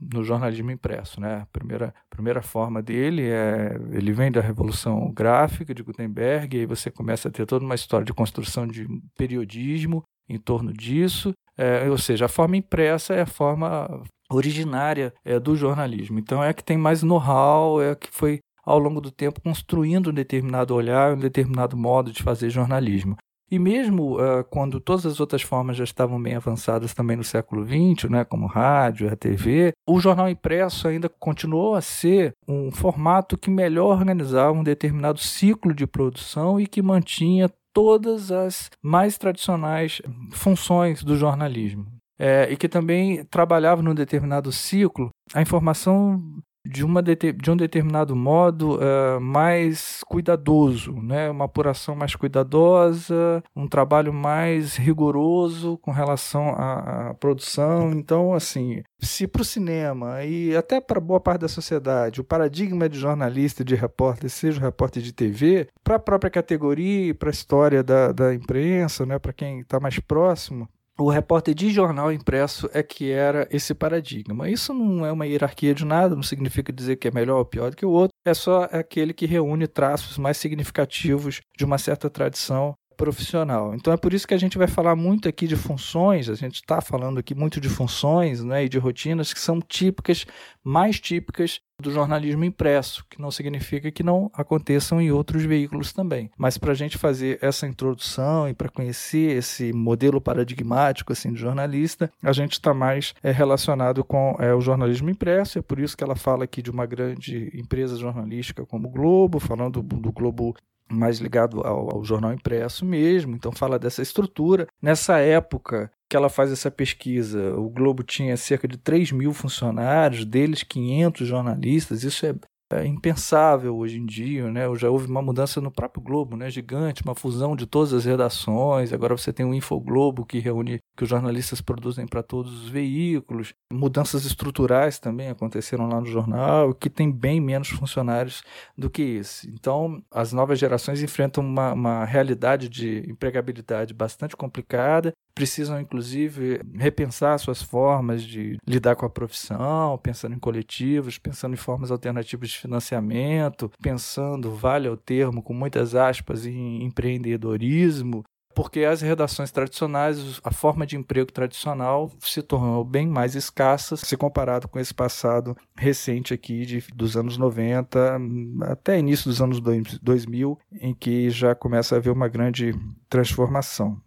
no 0.00 0.22
jornalismo 0.22 0.70
impresso, 0.70 1.20
né? 1.20 1.42
A 1.42 1.46
primeira, 1.46 1.94
primeira 2.10 2.42
forma 2.42 2.82
dele 2.82 3.22
é 3.28 3.78
ele 3.92 4.12
vem 4.12 4.30
da 4.30 4.40
revolução 4.40 5.12
gráfica 5.12 5.74
de 5.74 5.82
Gutenberg 5.82 6.56
e 6.56 6.60
aí 6.60 6.66
você 6.66 6.90
começa 6.90 7.28
a 7.28 7.30
ter 7.30 7.46
toda 7.46 7.64
uma 7.64 7.74
história 7.74 8.04
de 8.04 8.12
construção 8.12 8.66
de 8.66 8.86
periodismo 9.16 10.02
em 10.28 10.38
torno 10.38 10.72
disso, 10.72 11.32
é, 11.56 11.88
ou 11.88 11.96
seja, 11.96 12.26
a 12.26 12.28
forma 12.28 12.56
impressa 12.56 13.14
é 13.14 13.22
a 13.22 13.26
forma 13.26 14.02
originária 14.30 15.12
é, 15.24 15.40
do 15.40 15.56
jornalismo. 15.56 16.18
Então 16.18 16.44
é 16.44 16.50
a 16.50 16.54
que 16.54 16.62
tem 16.62 16.76
mais 16.76 17.02
know-how, 17.02 17.80
é 17.80 17.92
a 17.92 17.96
que 17.96 18.08
foi 18.12 18.40
ao 18.62 18.78
longo 18.78 19.00
do 19.00 19.10
tempo 19.10 19.40
construindo 19.40 20.10
um 20.10 20.12
determinado 20.12 20.74
olhar, 20.74 21.14
um 21.14 21.18
determinado 21.18 21.74
modo 21.76 22.12
de 22.12 22.22
fazer 22.22 22.50
jornalismo. 22.50 23.16
E 23.50 23.58
mesmo 23.58 24.16
uh, 24.16 24.44
quando 24.50 24.78
todas 24.78 25.06
as 25.06 25.20
outras 25.20 25.42
formas 25.42 25.76
já 25.76 25.84
estavam 25.84 26.20
bem 26.20 26.34
avançadas 26.34 26.92
também 26.92 27.16
no 27.16 27.24
século 27.24 27.64
XX, 27.64 28.10
né, 28.10 28.24
como 28.24 28.46
rádio, 28.46 29.10
a 29.10 29.16
TV, 29.16 29.72
o 29.86 29.98
jornal 30.00 30.28
impresso 30.28 30.86
ainda 30.86 31.08
continuou 31.08 31.74
a 31.74 31.80
ser 31.80 32.34
um 32.46 32.70
formato 32.70 33.38
que 33.38 33.50
melhor 33.50 33.96
organizava 33.96 34.52
um 34.52 34.62
determinado 34.62 35.18
ciclo 35.18 35.72
de 35.72 35.86
produção 35.86 36.60
e 36.60 36.66
que 36.66 36.82
mantinha 36.82 37.50
todas 37.72 38.30
as 38.30 38.70
mais 38.82 39.16
tradicionais 39.16 40.02
funções 40.32 41.02
do 41.02 41.16
jornalismo. 41.16 41.86
É, 42.20 42.48
e 42.50 42.56
que 42.56 42.68
também 42.68 43.24
trabalhava 43.26 43.80
num 43.80 43.94
determinado 43.94 44.50
ciclo 44.50 45.08
a 45.32 45.40
informação 45.40 46.20
de, 46.68 46.84
uma 46.84 47.02
de 47.02 47.50
um 47.50 47.56
determinado 47.56 48.14
modo 48.14 48.76
uh, 48.76 49.20
mais 49.20 50.02
cuidadoso, 50.06 50.92
né? 50.92 51.30
uma 51.30 51.46
apuração 51.46 51.94
mais 51.94 52.14
cuidadosa, 52.14 53.42
um 53.56 53.66
trabalho 53.66 54.12
mais 54.12 54.76
rigoroso 54.76 55.78
com 55.78 55.90
relação 55.90 56.50
à, 56.50 57.10
à 57.10 57.14
produção. 57.14 57.92
Então, 57.92 58.34
assim, 58.34 58.82
se 59.00 59.26
para 59.26 59.42
o 59.42 59.44
cinema 59.44 60.22
e 60.24 60.54
até 60.54 60.80
para 60.80 61.00
boa 61.00 61.20
parte 61.20 61.40
da 61.40 61.48
sociedade 61.48 62.20
o 62.20 62.24
paradigma 62.24 62.88
de 62.88 62.98
jornalista, 62.98 63.64
de 63.64 63.74
repórter, 63.74 64.28
seja 64.28 64.60
repórter 64.60 65.02
de 65.02 65.12
TV, 65.12 65.68
para 65.82 65.96
a 65.96 66.00
própria 66.00 66.30
categoria 66.30 67.08
e 67.08 67.14
para 67.14 67.30
a 67.30 67.32
história 67.32 67.82
da, 67.82 68.12
da 68.12 68.34
imprensa, 68.34 69.06
né? 69.06 69.18
para 69.18 69.32
quem 69.32 69.60
está 69.60 69.80
mais 69.80 69.98
próximo, 69.98 70.68
o 70.98 71.08
repórter 71.08 71.54
de 71.54 71.70
jornal 71.70 72.12
impresso 72.12 72.68
é 72.74 72.82
que 72.82 73.10
era 73.10 73.46
esse 73.50 73.72
paradigma. 73.72 74.50
Isso 74.50 74.74
não 74.74 75.06
é 75.06 75.12
uma 75.12 75.26
hierarquia 75.26 75.72
de 75.72 75.84
nada, 75.84 76.16
não 76.16 76.22
significa 76.22 76.72
dizer 76.72 76.96
que 76.96 77.06
é 77.06 77.10
melhor 77.10 77.38
ou 77.38 77.44
pior 77.44 77.70
do 77.70 77.76
que 77.76 77.86
o 77.86 77.90
outro, 77.90 78.12
é 78.26 78.34
só 78.34 78.64
aquele 78.72 79.12
que 79.12 79.24
reúne 79.24 79.68
traços 79.68 80.18
mais 80.18 80.36
significativos 80.36 81.40
de 81.56 81.64
uma 81.64 81.78
certa 81.78 82.10
tradição 82.10 82.74
profissional. 82.96 83.74
Então 83.74 83.92
é 83.92 83.96
por 83.96 84.12
isso 84.12 84.26
que 84.26 84.34
a 84.34 84.38
gente 84.38 84.58
vai 84.58 84.66
falar 84.66 84.96
muito 84.96 85.28
aqui 85.28 85.46
de 85.46 85.54
funções, 85.54 86.28
a 86.28 86.34
gente 86.34 86.56
está 86.56 86.80
falando 86.80 87.18
aqui 87.18 87.32
muito 87.32 87.60
de 87.60 87.68
funções 87.68 88.42
né, 88.42 88.64
e 88.64 88.68
de 88.68 88.76
rotinas 88.76 89.32
que 89.32 89.40
são 89.40 89.60
típicas, 89.60 90.26
mais 90.64 90.98
típicas 90.98 91.60
do 91.80 91.92
jornalismo 91.92 92.44
impresso, 92.44 93.04
que 93.08 93.20
não 93.20 93.30
significa 93.30 93.90
que 93.90 94.02
não 94.02 94.30
aconteçam 94.34 95.00
em 95.00 95.12
outros 95.12 95.44
veículos 95.44 95.92
também. 95.92 96.28
Mas 96.36 96.58
para 96.58 96.72
a 96.72 96.74
gente 96.74 96.98
fazer 96.98 97.38
essa 97.40 97.68
introdução 97.68 98.48
e 98.48 98.54
para 98.54 98.68
conhecer 98.68 99.36
esse 99.36 99.72
modelo 99.72 100.20
paradigmático 100.20 101.12
assim 101.12 101.32
de 101.32 101.38
jornalista, 101.38 102.10
a 102.22 102.32
gente 102.32 102.54
está 102.54 102.74
mais 102.74 103.14
é, 103.22 103.30
relacionado 103.30 104.02
com 104.02 104.36
é, 104.40 104.52
o 104.52 104.60
jornalismo 104.60 105.08
impresso. 105.08 105.58
É 105.58 105.62
por 105.62 105.78
isso 105.78 105.96
que 105.96 106.02
ela 106.02 106.16
fala 106.16 106.44
aqui 106.44 106.60
de 106.60 106.70
uma 106.70 106.84
grande 106.84 107.50
empresa 107.54 107.96
jornalística 107.96 108.66
como 108.66 108.88
o 108.88 108.90
Globo, 108.90 109.38
falando 109.38 109.80
do 109.80 110.12
Globo 110.12 110.56
mais 110.90 111.18
ligado 111.18 111.60
ao, 111.60 111.96
ao, 111.96 112.04
jornal 112.04 112.32
impresso 112.32 112.84
mesmo, 112.84 113.34
então 113.34 113.52
fala 113.52 113.78
dessa 113.78 114.02
estrutura. 114.02 114.66
Nessa 114.80 115.18
época 115.18 115.90
que 116.08 116.16
ela 116.16 116.28
faz 116.28 116.50
essa 116.50 116.70
pesquisa, 116.70 117.54
o 117.54 117.68
Globo 117.68 118.02
tinha 118.02 118.36
cerca 118.36 118.66
de 118.66 118.78
3 118.78 119.12
mil 119.12 119.32
funcionários, 119.32 120.24
deles 120.24 120.62
500 120.62 121.26
jornalistas, 121.26 122.02
isso 122.02 122.24
é 122.24 122.34
é 122.70 122.84
impensável 122.84 123.76
hoje 123.76 123.98
em 123.98 124.04
dia, 124.04 124.50
né? 124.50 124.62
Já 124.76 124.90
houve 124.90 125.06
uma 125.06 125.22
mudança 125.22 125.60
no 125.60 125.70
próprio 125.70 126.02
Globo, 126.02 126.36
né? 126.36 126.50
Gigante, 126.50 127.02
uma 127.02 127.14
fusão 127.14 127.56
de 127.56 127.66
todas 127.66 127.92
as 127.92 128.04
redações. 128.04 128.92
Agora 128.92 129.16
você 129.16 129.32
tem 129.32 129.46
o 129.46 129.54
Infoglobo 129.54 130.26
que 130.26 130.38
reúne 130.38 130.78
que 130.96 131.04
os 131.04 131.08
jornalistas 131.08 131.60
produzem 131.60 132.06
para 132.06 132.22
todos 132.22 132.64
os 132.64 132.68
veículos. 132.68 133.54
Mudanças 133.72 134.24
estruturais 134.24 134.98
também 134.98 135.28
aconteceram 135.28 135.88
lá 135.88 136.00
no 136.00 136.06
jornal, 136.06 136.74
que 136.74 136.90
tem 136.90 137.10
bem 137.10 137.40
menos 137.40 137.68
funcionários 137.68 138.42
do 138.76 138.90
que 138.90 139.02
esse. 139.02 139.48
Então, 139.50 140.02
as 140.10 140.32
novas 140.32 140.58
gerações 140.58 141.02
enfrentam 141.02 141.44
uma, 141.44 141.72
uma 141.72 142.04
realidade 142.04 142.68
de 142.68 143.08
empregabilidade 143.08 143.94
bastante 143.94 144.36
complicada 144.36 145.12
precisam 145.34 145.80
inclusive 145.80 146.60
repensar 146.74 147.38
suas 147.38 147.62
formas 147.62 148.22
de 148.22 148.58
lidar 148.66 148.96
com 148.96 149.06
a 149.06 149.10
profissão, 149.10 149.98
pensando 150.02 150.34
em 150.34 150.38
coletivos, 150.38 151.18
pensando 151.18 151.54
em 151.54 151.56
formas 151.56 151.90
alternativas 151.90 152.50
de 152.50 152.58
financiamento, 152.58 153.70
pensando, 153.80 154.52
vale 154.54 154.88
o 154.88 154.96
termo, 154.96 155.42
com 155.42 155.54
muitas 155.54 155.94
aspas, 155.94 156.44
em 156.46 156.84
empreendedorismo, 156.84 158.24
porque 158.58 158.80
as 158.80 159.00
redações 159.00 159.52
tradicionais, 159.52 160.40
a 160.42 160.50
forma 160.50 160.84
de 160.84 160.96
emprego 160.96 161.30
tradicional 161.30 162.10
se 162.18 162.42
tornou 162.42 162.82
bem 162.82 163.06
mais 163.06 163.36
escassa 163.36 163.96
se 163.96 164.16
comparado 164.16 164.66
com 164.66 164.80
esse 164.80 164.92
passado 164.92 165.56
recente 165.76 166.34
aqui 166.34 166.66
de, 166.66 166.84
dos 166.92 167.16
anos 167.16 167.38
90 167.38 168.18
até 168.62 168.98
início 168.98 169.30
dos 169.30 169.40
anos 169.40 169.60
2000, 170.02 170.58
em 170.80 170.92
que 170.92 171.30
já 171.30 171.54
começa 171.54 171.94
a 171.94 171.98
haver 171.98 172.10
uma 172.10 172.26
grande 172.26 172.74
transformação. 173.08 174.02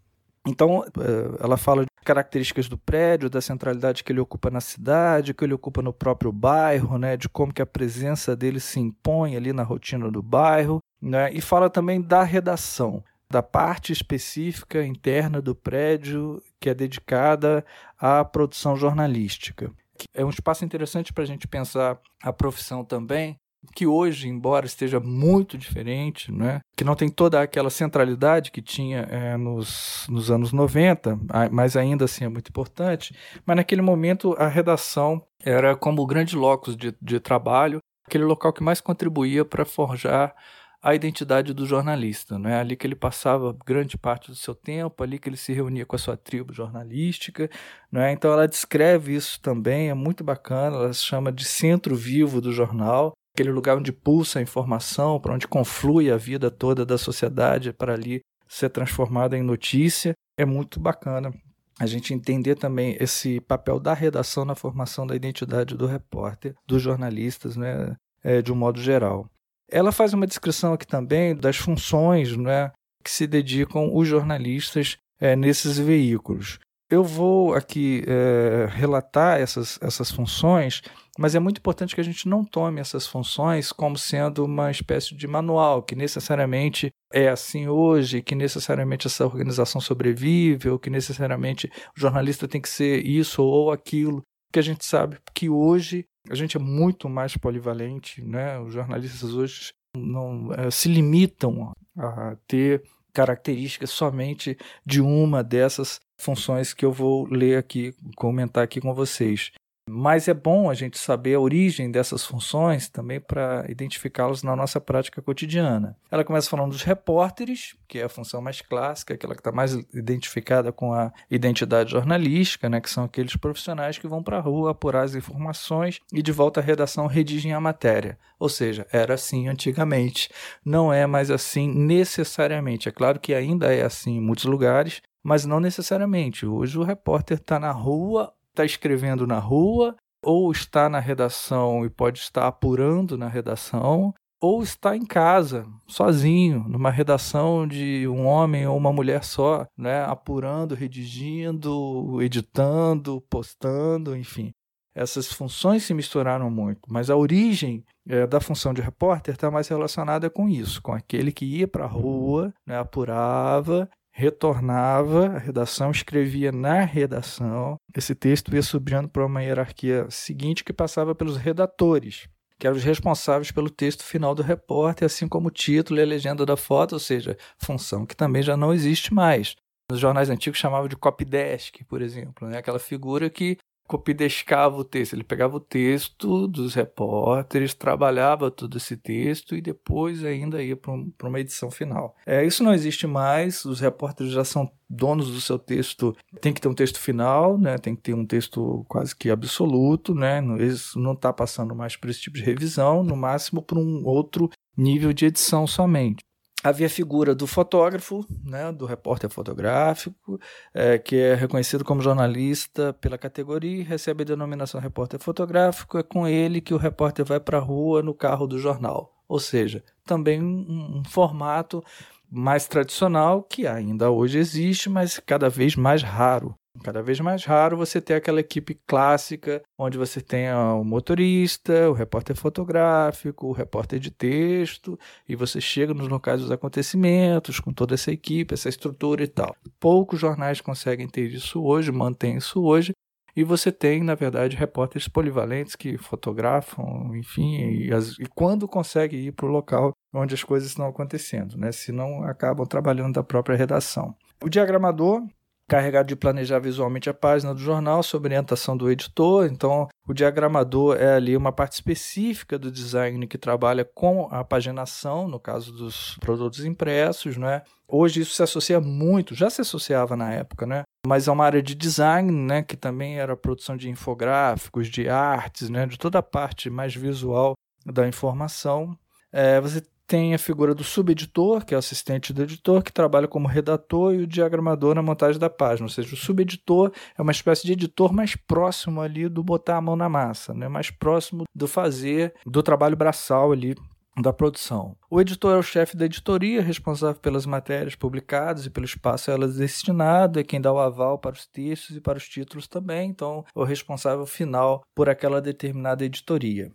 Então, 0.47 0.83
eh, 0.83 1.43
ela 1.43 1.55
fala 1.55 1.83
de 1.83 1.89
características 2.03 2.67
do 2.67 2.77
prédio, 2.77 3.29
da 3.29 3.41
centralidade 3.41 4.03
que 4.03 4.11
ele 4.11 4.19
ocupa 4.19 4.49
na 4.49 4.59
cidade, 4.59 5.33
que 5.33 5.43
ele 5.43 5.53
ocupa 5.53 5.81
no 5.81 5.93
próprio 5.93 6.31
bairro, 6.31 6.97
né, 6.97 7.15
de 7.15 7.29
como 7.29 7.53
que 7.53 7.61
a 7.61 7.65
presença 7.65 8.35
dele 8.35 8.59
se 8.59 8.79
impõe 8.79 9.35
ali 9.35 9.53
na 9.53 9.61
rotina 9.61 10.09
do 10.09 10.21
bairro, 10.21 10.79
né, 10.99 11.31
e 11.31 11.39
fala 11.39 11.69
também 11.69 12.01
da 12.01 12.23
redação, 12.23 13.03
da 13.29 13.43
parte 13.43 13.93
específica 13.93 14.83
interna 14.83 15.41
do 15.41 15.55
prédio 15.55 16.41
que 16.59 16.69
é 16.69 16.73
dedicada 16.73 17.63
à 17.97 18.25
produção 18.25 18.75
jornalística. 18.75 19.71
É 20.13 20.25
um 20.25 20.29
espaço 20.29 20.65
interessante 20.65 21.13
para 21.13 21.23
a 21.23 21.27
gente 21.27 21.47
pensar 21.47 21.99
a 22.23 22.33
profissão 22.33 22.83
também, 22.83 23.37
que 23.75 23.85
hoje, 23.85 24.27
embora 24.27 24.65
esteja 24.65 24.99
muito 24.99 25.57
diferente, 25.57 26.31
né, 26.31 26.61
que 26.75 26.83
não 26.83 26.95
tem 26.95 27.09
toda 27.09 27.41
aquela 27.41 27.69
centralidade 27.69 28.51
que 28.51 28.61
tinha 28.61 29.01
é, 29.01 29.37
nos, 29.37 30.05
nos 30.09 30.31
anos 30.31 30.51
90, 30.51 31.19
mas 31.51 31.77
ainda 31.77 32.05
assim 32.05 32.25
é 32.25 32.29
muito 32.29 32.49
importante, 32.49 33.15
mas 33.45 33.55
naquele 33.55 33.81
momento 33.81 34.35
a 34.37 34.47
redação 34.47 35.21
era 35.43 35.75
como 35.75 36.01
o 36.01 36.07
grande 36.07 36.35
locus 36.35 36.75
de, 36.75 36.95
de 37.01 37.19
trabalho, 37.19 37.79
aquele 38.05 38.23
local 38.23 38.51
que 38.51 38.63
mais 38.63 38.81
contribuía 38.81 39.45
para 39.45 39.63
forjar 39.63 40.33
a 40.81 40.95
identidade 40.95 41.53
do 41.53 41.65
jornalista. 41.65 42.39
Né? 42.39 42.59
Ali 42.59 42.75
que 42.75 42.87
ele 42.87 42.95
passava 42.95 43.55
grande 43.65 43.97
parte 43.97 44.31
do 44.31 44.35
seu 44.35 44.55
tempo, 44.55 45.03
ali 45.03 45.19
que 45.19 45.29
ele 45.29 45.37
se 45.37 45.53
reunia 45.53 45.85
com 45.85 45.95
a 45.95 45.99
sua 45.99 46.17
tribo 46.17 46.53
jornalística. 46.53 47.49
Né? 47.91 48.11
Então 48.11 48.31
ela 48.33 48.47
descreve 48.47 49.15
isso 49.15 49.39
também, 49.39 49.89
é 49.89 49.93
muito 49.93 50.23
bacana, 50.23 50.77
ela 50.77 50.93
se 50.93 51.03
chama 51.03 51.31
de 51.31 51.45
centro 51.45 51.95
vivo 51.95 52.41
do 52.41 52.51
jornal. 52.51 53.13
Aquele 53.33 53.51
lugar 53.51 53.77
onde 53.77 53.91
pulsa 53.91 54.39
a 54.39 54.41
informação, 54.41 55.19
para 55.19 55.33
onde 55.33 55.47
conflui 55.47 56.11
a 56.11 56.17
vida 56.17 56.51
toda 56.51 56.85
da 56.85 56.97
sociedade 56.97 57.73
para 57.73 57.93
ali 57.93 58.21
ser 58.47 58.69
transformada 58.69 59.37
em 59.37 59.41
notícia. 59.41 60.13
É 60.37 60.45
muito 60.45 60.79
bacana 60.79 61.33
a 61.79 61.85
gente 61.85 62.13
entender 62.13 62.55
também 62.55 62.95
esse 62.99 63.39
papel 63.41 63.79
da 63.79 63.93
redação 63.93 64.45
na 64.45 64.53
formação 64.53 65.07
da 65.07 65.15
identidade 65.15 65.75
do 65.75 65.87
repórter, 65.87 66.53
dos 66.67 66.81
jornalistas, 66.81 67.55
né, 67.55 67.95
é, 68.23 68.41
de 68.41 68.51
um 68.51 68.55
modo 68.55 68.79
geral. 68.79 69.27
Ela 69.69 69.91
faz 69.91 70.13
uma 70.13 70.27
descrição 70.27 70.73
aqui 70.73 70.85
também 70.85 71.35
das 71.35 71.57
funções 71.57 72.35
né, 72.35 72.71
que 73.03 73.09
se 73.09 73.25
dedicam 73.25 73.95
os 73.95 74.07
jornalistas 74.07 74.97
é, 75.19 75.35
nesses 75.35 75.77
veículos. 75.77 76.59
Eu 76.91 77.05
vou 77.05 77.53
aqui 77.53 78.03
é, 78.05 78.67
relatar 78.69 79.39
essas, 79.39 79.79
essas 79.81 80.11
funções, 80.11 80.81
mas 81.17 81.33
é 81.33 81.39
muito 81.39 81.59
importante 81.59 81.95
que 81.95 82.01
a 82.01 82.03
gente 82.03 82.27
não 82.27 82.43
tome 82.43 82.81
essas 82.81 83.07
funções 83.07 83.71
como 83.71 83.97
sendo 83.97 84.43
uma 84.43 84.69
espécie 84.69 85.15
de 85.15 85.25
manual, 85.25 85.81
que 85.81 85.95
necessariamente 85.95 86.91
é 87.13 87.29
assim 87.29 87.69
hoje, 87.69 88.21
que 88.21 88.35
necessariamente 88.35 89.07
essa 89.07 89.25
organização 89.25 89.79
sobrevive, 89.79 90.67
ou 90.67 90.77
que 90.77 90.89
necessariamente 90.89 91.71
o 91.95 91.99
jornalista 91.99 92.45
tem 92.45 92.59
que 92.59 92.67
ser 92.67 93.05
isso 93.05 93.41
ou 93.41 93.71
aquilo, 93.71 94.21
que 94.51 94.59
a 94.59 94.63
gente 94.63 94.83
sabe 94.83 95.17
que 95.33 95.49
hoje 95.49 96.03
a 96.29 96.35
gente 96.35 96.57
é 96.57 96.59
muito 96.59 97.07
mais 97.07 97.37
polivalente, 97.37 98.21
né? 98.21 98.59
Os 98.59 98.73
jornalistas 98.73 99.33
hoje 99.33 99.71
não 99.95 100.53
é, 100.53 100.69
se 100.69 100.89
limitam 100.89 101.71
a 101.97 102.35
ter 102.47 102.83
características 103.13 103.89
somente 103.89 104.57
de 104.85 105.01
uma 105.01 105.43
dessas 105.43 105.99
funções 106.17 106.73
que 106.73 106.85
eu 106.85 106.91
vou 106.91 107.25
ler 107.25 107.57
aqui, 107.57 107.93
comentar 108.15 108.63
aqui 108.63 108.79
com 108.79 108.93
vocês. 108.93 109.51
Mas 109.87 110.27
é 110.27 110.33
bom 110.33 110.69
a 110.69 110.73
gente 110.73 110.97
saber 110.97 111.33
a 111.33 111.39
origem 111.39 111.89
dessas 111.89 112.23
funções 112.23 112.87
também 112.87 113.19
para 113.19 113.65
identificá-las 113.67 114.43
na 114.43 114.55
nossa 114.55 114.79
prática 114.79 115.21
cotidiana. 115.21 115.97
Ela 116.09 116.23
começa 116.23 116.49
falando 116.49 116.71
dos 116.71 116.83
repórteres, 116.83 117.75
que 117.87 117.99
é 117.99 118.03
a 118.03 118.09
função 118.09 118.41
mais 118.41 118.61
clássica, 118.61 119.13
aquela 119.13 119.33
que 119.33 119.41
está 119.41 119.51
mais 119.51 119.73
identificada 119.93 120.71
com 120.71 120.93
a 120.93 121.11
identidade 121.29 121.91
jornalística, 121.91 122.69
né, 122.69 122.79
que 122.79 122.89
são 122.89 123.03
aqueles 123.03 123.35
profissionais 123.35 123.97
que 123.97 124.07
vão 124.07 124.21
para 124.21 124.37
a 124.37 124.41
rua 124.41 124.71
apurar 124.71 125.03
as 125.03 125.15
informações 125.15 125.99
e 126.13 126.21
de 126.21 126.31
volta 126.31 126.59
à 126.59 126.63
redação 126.63 127.07
redigem 127.07 127.53
a 127.53 127.59
matéria. 127.59 128.17
Ou 128.39 128.49
seja, 128.49 128.87
era 128.91 129.15
assim 129.15 129.47
antigamente, 129.47 130.29
não 130.63 130.93
é 130.93 131.05
mais 131.05 131.31
assim 131.31 131.67
necessariamente. 131.67 132.87
É 132.87 132.91
claro 132.91 133.19
que 133.19 133.33
ainda 133.33 133.73
é 133.73 133.83
assim 133.83 134.17
em 134.17 134.21
muitos 134.21 134.45
lugares, 134.45 135.01
mas 135.23 135.45
não 135.45 135.59
necessariamente. 135.59 136.45
Hoje 136.45 136.77
o 136.77 136.83
repórter 136.83 137.37
está 137.37 137.59
na 137.59 137.71
rua 137.71 138.33
está 138.51 138.65
escrevendo 138.65 139.25
na 139.25 139.39
rua, 139.39 139.95
ou 140.23 140.51
está 140.51 140.87
na 140.89 140.99
redação 140.99 141.85
e 141.85 141.89
pode 141.89 142.19
estar 142.19 142.47
apurando 142.47 143.17
na 143.17 143.27
redação, 143.27 144.13
ou 144.41 144.63
está 144.63 144.95
em 144.95 145.05
casa, 145.05 145.67
sozinho, 145.87 146.65
numa 146.67 146.89
redação 146.89 147.67
de 147.67 148.07
um 148.07 148.25
homem 148.25 148.65
ou 148.65 148.75
uma 148.75 148.91
mulher 148.91 149.23
só, 149.23 149.67
né, 149.77 150.03
apurando, 150.03 150.73
redigindo, 150.73 152.19
editando, 152.21 153.21
postando, 153.29 154.15
enfim. 154.15 154.51
Essas 154.93 155.31
funções 155.31 155.83
se 155.83 155.93
misturaram 155.93 156.49
muito, 156.49 156.81
mas 156.89 157.09
a 157.09 157.15
origem 157.15 157.85
é, 158.07 158.27
da 158.27 158.41
função 158.41 158.73
de 158.73 158.81
repórter 158.81 159.35
está 159.35 159.49
mais 159.49 159.67
relacionada 159.67 160.29
com 160.29 160.49
isso, 160.49 160.81
com 160.81 160.91
aquele 160.91 161.31
que 161.31 161.45
ia 161.45 161.67
para 161.67 161.85
a 161.85 161.87
rua, 161.87 162.51
né, 162.67 162.77
apurava 162.77 163.87
retornava 164.11 165.27
à 165.27 165.37
redação, 165.37 165.91
escrevia 165.91 166.51
na 166.51 166.81
redação. 166.81 167.77
Esse 167.95 168.13
texto 168.13 168.53
ia 168.53 168.61
subindo 168.61 169.07
para 169.07 169.25
uma 169.25 169.41
hierarquia 169.41 170.05
seguinte 170.09 170.63
que 170.63 170.73
passava 170.73 171.15
pelos 171.15 171.37
redatores, 171.37 172.27
que 172.59 172.67
eram 172.67 172.77
os 172.77 172.83
responsáveis 172.83 173.51
pelo 173.51 173.69
texto 173.69 174.03
final 174.03 174.35
do 174.35 174.43
repórter, 174.43 175.05
assim 175.05 175.27
como 175.27 175.47
o 175.47 175.51
título 175.51 175.99
e 175.99 176.03
a 176.03 176.05
legenda 176.05 176.45
da 176.45 176.57
foto, 176.57 176.93
ou 176.93 176.99
seja, 176.99 177.37
função 177.57 178.05
que 178.05 178.15
também 178.15 178.43
já 178.43 178.57
não 178.57 178.73
existe 178.73 179.13
mais. 179.13 179.55
Nos 179.89 179.99
jornais 179.99 180.29
antigos 180.29 180.59
chamava 180.59 180.87
de 180.87 180.95
copydesk, 180.95 181.83
por 181.85 182.01
exemplo, 182.01 182.47
né? 182.47 182.57
aquela 182.57 182.79
figura 182.79 183.29
que 183.29 183.57
copidescava 183.91 184.77
o 184.77 184.85
texto. 184.85 185.13
Ele 185.13 185.23
pegava 185.23 185.57
o 185.57 185.59
texto 185.59 186.47
dos 186.47 186.73
repórteres, 186.73 187.73
trabalhava 187.73 188.49
todo 188.49 188.77
esse 188.77 188.95
texto 188.95 189.53
e 189.53 189.61
depois 189.61 190.23
ainda 190.23 190.63
ia 190.63 190.77
para 190.77 190.93
um, 190.93 191.11
uma 191.21 191.39
edição 191.41 191.69
final. 191.69 192.15
É, 192.25 192.45
isso 192.45 192.63
não 192.63 192.73
existe 192.73 193.05
mais, 193.05 193.65
os 193.65 193.81
repórteres 193.81 194.31
já 194.31 194.45
são 194.45 194.71
donos 194.89 195.29
do 195.29 195.41
seu 195.41 195.59
texto. 195.59 196.15
Tem 196.39 196.53
que 196.53 196.61
ter 196.61 196.69
um 196.69 196.73
texto 196.73 197.01
final, 197.01 197.57
né? 197.57 197.77
tem 197.77 197.93
que 197.93 198.01
ter 198.01 198.13
um 198.13 198.25
texto 198.25 198.85
quase 198.87 199.13
que 199.13 199.29
absoluto, 199.29 200.15
né? 200.15 200.41
Isso 200.59 200.97
não 200.97 201.11
está 201.11 201.33
passando 201.33 201.75
mais 201.75 201.97
por 201.97 202.09
esse 202.09 202.21
tipo 202.21 202.37
de 202.37 202.43
revisão, 202.43 203.03
no 203.03 203.17
máximo 203.17 203.61
por 203.61 203.77
um 203.77 204.05
outro 204.05 204.49
nível 204.77 205.11
de 205.11 205.25
edição 205.25 205.67
somente 205.67 206.21
havia 206.63 206.87
a 206.87 206.89
figura 206.89 207.33
do 207.33 207.47
fotógrafo, 207.47 208.25
né, 208.43 208.71
do 208.71 208.85
repórter 208.85 209.29
fotográfico, 209.29 210.39
é, 210.73 210.97
que 210.97 211.15
é 211.15 211.33
reconhecido 211.33 211.83
como 211.83 212.01
jornalista 212.01 212.93
pela 212.93 213.17
categoria 213.17 213.83
recebe 213.83 214.23
a 214.23 214.25
denominação 214.25 214.79
repórter 214.79 215.19
fotográfico. 215.19 215.97
É 215.97 216.03
com 216.03 216.27
ele 216.27 216.61
que 216.61 216.73
o 216.73 216.77
repórter 216.77 217.25
vai 217.25 217.39
para 217.39 217.57
a 217.57 217.61
rua 217.61 218.01
no 218.01 218.13
carro 218.13 218.47
do 218.47 218.59
jornal. 218.59 219.13
Ou 219.27 219.39
seja, 219.39 219.83
também 220.05 220.41
um, 220.41 220.99
um 220.99 221.03
formato 221.05 221.83
mais 222.29 222.67
tradicional 222.67 223.43
que 223.43 223.67
ainda 223.67 224.09
hoje 224.09 224.37
existe, 224.37 224.89
mas 224.89 225.19
cada 225.19 225.49
vez 225.49 225.75
mais 225.75 226.01
raro. 226.01 226.55
Cada 226.83 227.01
vez 227.01 227.19
mais 227.19 227.45
raro 227.45 227.77
você 227.77 228.01
ter 228.01 228.15
aquela 228.15 228.39
equipe 228.39 228.79
clássica, 228.87 229.61
onde 229.77 229.97
você 229.97 230.19
tenha 230.21 230.73
o 230.73 230.83
motorista, 230.83 231.89
o 231.89 231.93
repórter 231.93 232.35
fotográfico, 232.35 233.47
o 233.47 233.51
repórter 233.51 233.99
de 233.99 234.09
texto, 234.09 234.97
e 235.27 235.35
você 235.35 235.61
chega 235.61 235.93
nos 235.93 236.07
locais 236.07 236.41
dos 236.41 236.51
acontecimentos 236.51 237.59
com 237.59 237.71
toda 237.71 237.93
essa 237.93 238.11
equipe, 238.11 238.53
essa 238.53 238.69
estrutura 238.69 239.23
e 239.23 239.27
tal. 239.27 239.55
Poucos 239.79 240.19
jornais 240.19 240.61
conseguem 240.61 241.07
ter 241.07 241.29
isso 241.29 241.61
hoje, 241.61 241.91
mantém 241.91 242.37
isso 242.37 242.63
hoje, 242.63 242.93
e 243.35 243.43
você 243.43 243.71
tem, 243.71 244.03
na 244.03 244.15
verdade, 244.15 244.57
repórteres 244.57 245.07
polivalentes 245.07 245.75
que 245.75 245.97
fotografam, 245.97 247.15
enfim, 247.15 247.85
e, 247.85 247.93
as, 247.93 248.17
e 248.19 248.25
quando 248.25 248.67
consegue 248.67 249.15
ir 249.17 249.31
para 249.31 249.45
o 249.45 249.49
local 249.49 249.93
onde 250.13 250.33
as 250.33 250.43
coisas 250.43 250.69
estão 250.69 250.85
acontecendo, 250.85 251.57
né? 251.57 251.71
Se 251.71 251.91
não, 251.91 252.23
acabam 252.23 252.65
trabalhando 252.65 253.13
da 253.13 253.23
própria 253.23 253.55
redação. 253.55 254.13
O 254.43 254.49
diagramador 254.49 255.23
carregado 255.71 256.07
de 256.07 256.17
planejar 256.17 256.59
visualmente 256.59 257.09
a 257.09 257.13
página 257.13 257.53
do 257.53 257.59
jornal 257.61 258.03
sob 258.03 258.27
orientação 258.27 258.75
do 258.75 258.91
editor. 258.91 259.45
Então, 259.45 259.87
o 260.05 260.13
diagramador 260.13 260.97
é 260.97 261.13
ali 261.13 261.37
uma 261.37 261.53
parte 261.53 261.71
específica 261.71 262.59
do 262.59 262.69
design 262.69 263.25
que 263.25 263.37
trabalha 263.37 263.85
com 263.85 264.27
a 264.29 264.43
paginação, 264.43 265.29
no 265.29 265.39
caso 265.39 265.71
dos 265.71 266.17
produtos 266.19 266.65
impressos, 266.65 267.37
né? 267.37 267.61
Hoje 267.87 268.19
isso 268.19 268.33
se 268.33 268.43
associa 268.43 268.81
muito, 268.81 269.33
já 269.33 269.49
se 269.49 269.61
associava 269.61 270.17
na 270.17 270.33
época, 270.33 270.65
né? 270.65 270.83
Mas 271.07 271.29
é 271.29 271.31
uma 271.31 271.45
área 271.45 271.63
de 271.63 271.73
design, 271.73 272.29
né, 272.29 272.61
que 272.61 272.75
também 272.75 273.17
era 273.17 273.37
produção 273.37 273.77
de 273.77 273.89
infográficos, 273.89 274.89
de 274.89 275.07
artes, 275.07 275.69
né, 275.69 275.85
de 275.85 275.97
toda 275.97 276.19
a 276.19 276.23
parte 276.23 276.69
mais 276.69 276.93
visual 276.93 277.53
da 277.85 278.05
informação. 278.05 278.93
É, 279.31 279.61
você 279.61 279.81
tem 280.11 280.33
a 280.33 280.37
figura 280.37 280.75
do 280.75 280.83
subeditor, 280.83 281.63
que 281.63 281.73
é 281.73 281.77
o 281.77 281.79
assistente 281.79 282.33
do 282.33 282.43
editor, 282.43 282.83
que 282.83 282.91
trabalha 282.91 283.29
como 283.29 283.47
redator, 283.47 284.13
e 284.13 284.17
o 284.17 284.27
diagramador 284.27 284.93
na 284.93 285.01
montagem 285.01 285.39
da 285.39 285.49
página. 285.49 285.85
Ou 285.85 285.89
seja, 285.89 286.13
o 286.13 286.17
subeditor 286.17 286.91
é 287.17 287.21
uma 287.21 287.31
espécie 287.31 287.65
de 287.65 287.71
editor 287.71 288.11
mais 288.11 288.35
próximo 288.35 288.99
ali 288.99 289.29
do 289.29 289.41
botar 289.41 289.77
a 289.77 289.81
mão 289.81 289.95
na 289.95 290.09
massa, 290.09 290.53
né? 290.53 290.67
mais 290.67 290.91
próximo 290.91 291.45
do 291.55 291.65
fazer, 291.65 292.33
do 292.45 292.61
trabalho 292.61 292.97
braçal 292.97 293.53
ali 293.53 293.73
da 294.21 294.33
produção. 294.33 294.97
O 295.09 295.21
editor 295.21 295.55
é 295.55 295.57
o 295.57 295.63
chefe 295.63 295.95
da 295.95 296.03
editoria, 296.03 296.61
responsável 296.61 297.21
pelas 297.21 297.45
matérias 297.45 297.95
publicadas 297.95 298.65
e 298.65 298.69
pelo 298.69 298.85
espaço 298.85 299.31
a 299.31 299.35
elas 299.35 299.55
destinado, 299.55 300.41
é 300.41 300.43
quem 300.43 300.59
dá 300.59 300.73
o 300.73 300.79
aval 300.79 301.19
para 301.19 301.35
os 301.35 301.47
textos 301.47 301.95
e 301.95 302.01
para 302.01 302.17
os 302.17 302.27
títulos 302.27 302.67
também, 302.67 303.09
então 303.09 303.45
é 303.55 303.59
o 303.59 303.63
responsável 303.63 304.25
final 304.25 304.83
por 304.93 305.07
aquela 305.07 305.41
determinada 305.41 306.03
editoria 306.03 306.69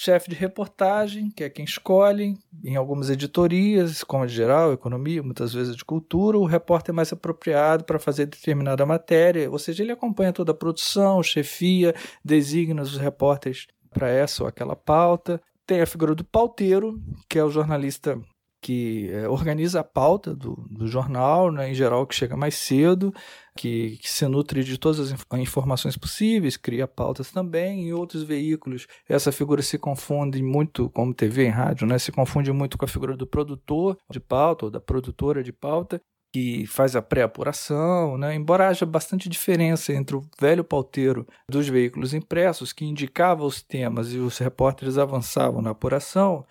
chefe 0.00 0.30
de 0.30 0.36
reportagem, 0.36 1.28
que 1.28 1.42
é 1.42 1.50
quem 1.50 1.64
escolhe, 1.64 2.38
em 2.64 2.76
algumas 2.76 3.10
editorias, 3.10 4.04
como 4.04 4.24
de 4.24 4.32
geral, 4.32 4.72
economia, 4.72 5.22
muitas 5.24 5.52
vezes 5.52 5.74
de 5.74 5.84
cultura, 5.84 6.38
o 6.38 6.44
repórter 6.44 6.92
é 6.92 6.96
mais 6.96 7.12
apropriado 7.12 7.82
para 7.82 7.98
fazer 7.98 8.26
determinada 8.26 8.86
matéria, 8.86 9.50
ou 9.50 9.58
seja, 9.58 9.82
ele 9.82 9.90
acompanha 9.90 10.32
toda 10.32 10.52
a 10.52 10.54
produção, 10.54 11.20
chefia, 11.20 11.94
designa 12.24 12.80
os 12.80 12.96
repórteres 12.96 13.66
para 13.90 14.08
essa 14.08 14.44
ou 14.44 14.48
aquela 14.48 14.76
pauta. 14.76 15.40
Tem 15.66 15.80
a 15.80 15.86
figura 15.86 16.14
do 16.14 16.24
pauteiro, 16.24 17.02
que 17.28 17.36
é 17.36 17.44
o 17.44 17.50
jornalista 17.50 18.20
que 18.60 19.10
é, 19.12 19.28
organiza 19.28 19.80
a 19.80 19.84
pauta 19.84 20.34
do, 20.34 20.66
do 20.70 20.86
jornal, 20.86 21.52
né, 21.52 21.70
em 21.70 21.74
geral 21.74 22.06
que 22.06 22.14
chega 22.14 22.36
mais 22.36 22.56
cedo, 22.56 23.14
que, 23.56 23.98
que, 23.98 24.10
se 24.10 24.26
nutre 24.26 24.64
de 24.64 24.78
todas 24.78 24.98
as 24.98 25.24
informações 25.38 25.96
possíveis, 25.96 26.56
cria 26.56 26.86
pautas 26.86 27.30
também, 27.30 27.88
em 27.88 27.92
outros 27.92 28.22
veículos 28.22 28.86
essa 29.08 29.30
figura 29.30 29.62
se 29.62 29.78
confunde 29.78 30.42
muito, 30.42 30.90
como 30.90 31.14
TV 31.14 31.46
e 31.46 31.48
rádio, 31.48 31.86
né, 31.86 31.98
se 31.98 32.10
confunde 32.12 32.52
muito 32.52 32.76
com 32.76 32.84
a 32.84 32.88
figura 32.88 33.16
do 33.16 33.26
produtor 33.26 33.96
de 34.10 34.20
pauta 34.20 34.66
ou 34.66 34.70
da 34.70 34.80
produtora 34.80 35.42
de 35.42 35.52
pauta, 35.52 36.00
que 36.32 36.66
faz 36.66 36.94
a 36.94 37.00
pré-apuração, 37.00 38.18
né? 38.18 38.34
embora 38.34 38.68
haja 38.68 38.84
bastante 38.84 39.28
diferença 39.28 39.92
entre 39.92 40.16
o 40.16 40.24
velho 40.38 40.62
pauteiro 40.62 41.26
dos 41.48 41.68
veículos 41.68 42.12
impressos, 42.12 42.72
que 42.72 42.84
indicava 42.84 43.44
os 43.44 43.62
temas 43.62 44.12
e 44.12 44.18
os 44.18 44.36
repórteres 44.38 44.98
avançavam 44.98 45.62
na 45.62 45.70
apuração, 45.70 46.44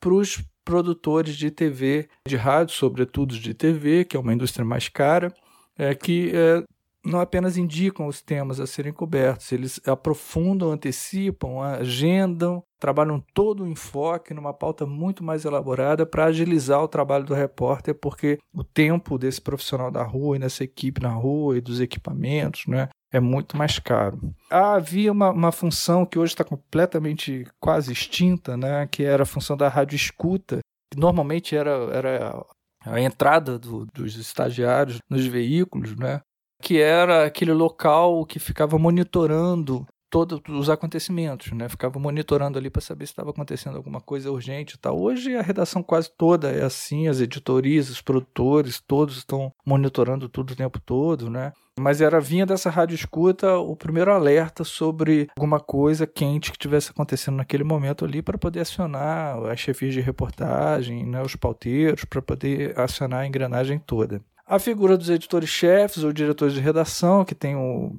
para 0.00 0.14
os 0.14 0.42
produtores 0.68 1.34
de 1.34 1.50
TV, 1.50 2.10
de 2.26 2.36
rádio, 2.36 2.74
sobretudo 2.74 3.38
de 3.38 3.54
TV, 3.54 4.04
que 4.04 4.18
é 4.18 4.20
uma 4.20 4.34
indústria 4.34 4.66
mais 4.66 4.86
cara, 4.86 5.32
é, 5.78 5.94
que 5.94 6.30
é, 6.34 6.62
não 7.02 7.20
apenas 7.20 7.56
indicam 7.56 8.06
os 8.06 8.20
temas 8.20 8.60
a 8.60 8.66
serem 8.66 8.92
cobertos, 8.92 9.50
eles 9.50 9.80
aprofundam, 9.88 10.70
antecipam, 10.70 11.62
agendam, 11.62 12.62
trabalham 12.78 13.18
todo 13.32 13.64
o 13.64 13.66
enfoque 13.66 14.34
numa 14.34 14.52
pauta 14.52 14.84
muito 14.84 15.24
mais 15.24 15.46
elaborada 15.46 16.04
para 16.04 16.26
agilizar 16.26 16.82
o 16.82 16.88
trabalho 16.88 17.24
do 17.24 17.32
repórter, 17.32 17.94
porque 17.94 18.38
o 18.52 18.62
tempo 18.62 19.16
desse 19.16 19.40
profissional 19.40 19.90
da 19.90 20.02
rua 20.02 20.36
e 20.36 20.40
dessa 20.40 20.64
equipe 20.64 21.00
na 21.00 21.14
rua 21.14 21.56
e 21.56 21.62
dos 21.62 21.80
equipamentos, 21.80 22.66
né, 22.66 22.90
é 23.12 23.20
muito 23.20 23.56
mais 23.56 23.78
caro. 23.78 24.34
Havia 24.50 25.12
uma, 25.12 25.30
uma 25.30 25.52
função 25.52 26.04
que 26.04 26.18
hoje 26.18 26.32
está 26.32 26.44
completamente 26.44 27.46
quase 27.60 27.92
extinta, 27.92 28.56
né, 28.56 28.86
que 28.86 29.02
era 29.02 29.22
a 29.22 29.26
função 29.26 29.56
da 29.56 29.68
rádio 29.68 29.96
escuta, 29.96 30.58
que 30.92 30.98
normalmente 30.98 31.56
era, 31.56 31.70
era 31.92 32.44
a 32.84 33.00
entrada 33.00 33.58
do, 33.58 33.86
dos 33.86 34.16
estagiários 34.16 34.98
nos 35.08 35.26
veículos, 35.26 35.96
né, 35.96 36.20
que 36.62 36.80
era 36.80 37.26
aquele 37.26 37.52
local 37.52 38.24
que 38.26 38.38
ficava 38.38 38.78
monitorando 38.78 39.86
todos 40.10 40.40
os 40.48 40.70
acontecimentos, 40.70 41.52
né? 41.52 41.68
Ficava 41.68 41.98
monitorando 41.98 42.58
ali 42.58 42.70
para 42.70 42.82
saber 42.82 43.06
se 43.06 43.12
estava 43.12 43.30
acontecendo 43.30 43.76
alguma 43.76 44.00
coisa 44.00 44.30
urgente 44.30 44.74
e 44.74 44.78
tal. 44.78 45.00
Hoje 45.00 45.36
a 45.36 45.42
redação 45.42 45.82
quase 45.82 46.10
toda 46.16 46.50
é 46.50 46.64
assim, 46.64 47.08
as 47.08 47.20
editorias, 47.20 47.90
os 47.90 48.00
produtores, 48.00 48.80
todos 48.80 49.18
estão 49.18 49.52
monitorando 49.64 50.28
tudo 50.28 50.52
o 50.52 50.56
tempo 50.56 50.80
todo, 50.80 51.30
né? 51.30 51.52
Mas 51.78 52.00
era 52.00 52.20
vinha 52.20 52.44
dessa 52.44 52.70
rádio 52.70 52.96
escuta 52.96 53.56
o 53.56 53.76
primeiro 53.76 54.12
alerta 54.12 54.64
sobre 54.64 55.28
alguma 55.36 55.60
coisa 55.60 56.06
quente 56.06 56.50
que 56.50 56.58
tivesse 56.58 56.90
acontecendo 56.90 57.36
naquele 57.36 57.62
momento 57.62 58.04
ali 58.04 58.20
para 58.20 58.36
poder 58.36 58.60
acionar 58.60 59.38
as 59.46 59.60
chefias 59.60 59.94
de 59.94 60.00
reportagem, 60.00 61.06
né, 61.06 61.22
os 61.22 61.36
pauteiros, 61.36 62.04
para 62.04 62.20
poder 62.20 62.78
acionar 62.78 63.20
a 63.20 63.26
engrenagem 63.26 63.78
toda. 63.78 64.20
A 64.44 64.58
figura 64.58 64.96
dos 64.96 65.08
editores-chefes 65.08 66.02
ou 66.02 66.12
diretores 66.12 66.54
de 66.54 66.60
redação, 66.60 67.24
que 67.24 67.34
tem 67.34 67.54
o, 67.54 67.92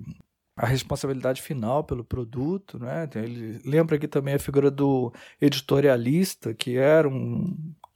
a 0.60 0.66
responsabilidade 0.66 1.42
final 1.42 1.86
pelo 1.86 2.04
produto, 2.04 2.78
né? 2.78 3.10
Ele 3.16 3.62
lembra 3.64 3.96
aqui 3.96 4.10
também 4.10 4.34
a 4.34 4.40
figura 4.40 4.70
do 4.70 5.12
editorialista, 5.40 6.54
que 6.54 6.78
era 6.78 7.08
um 7.08 7.56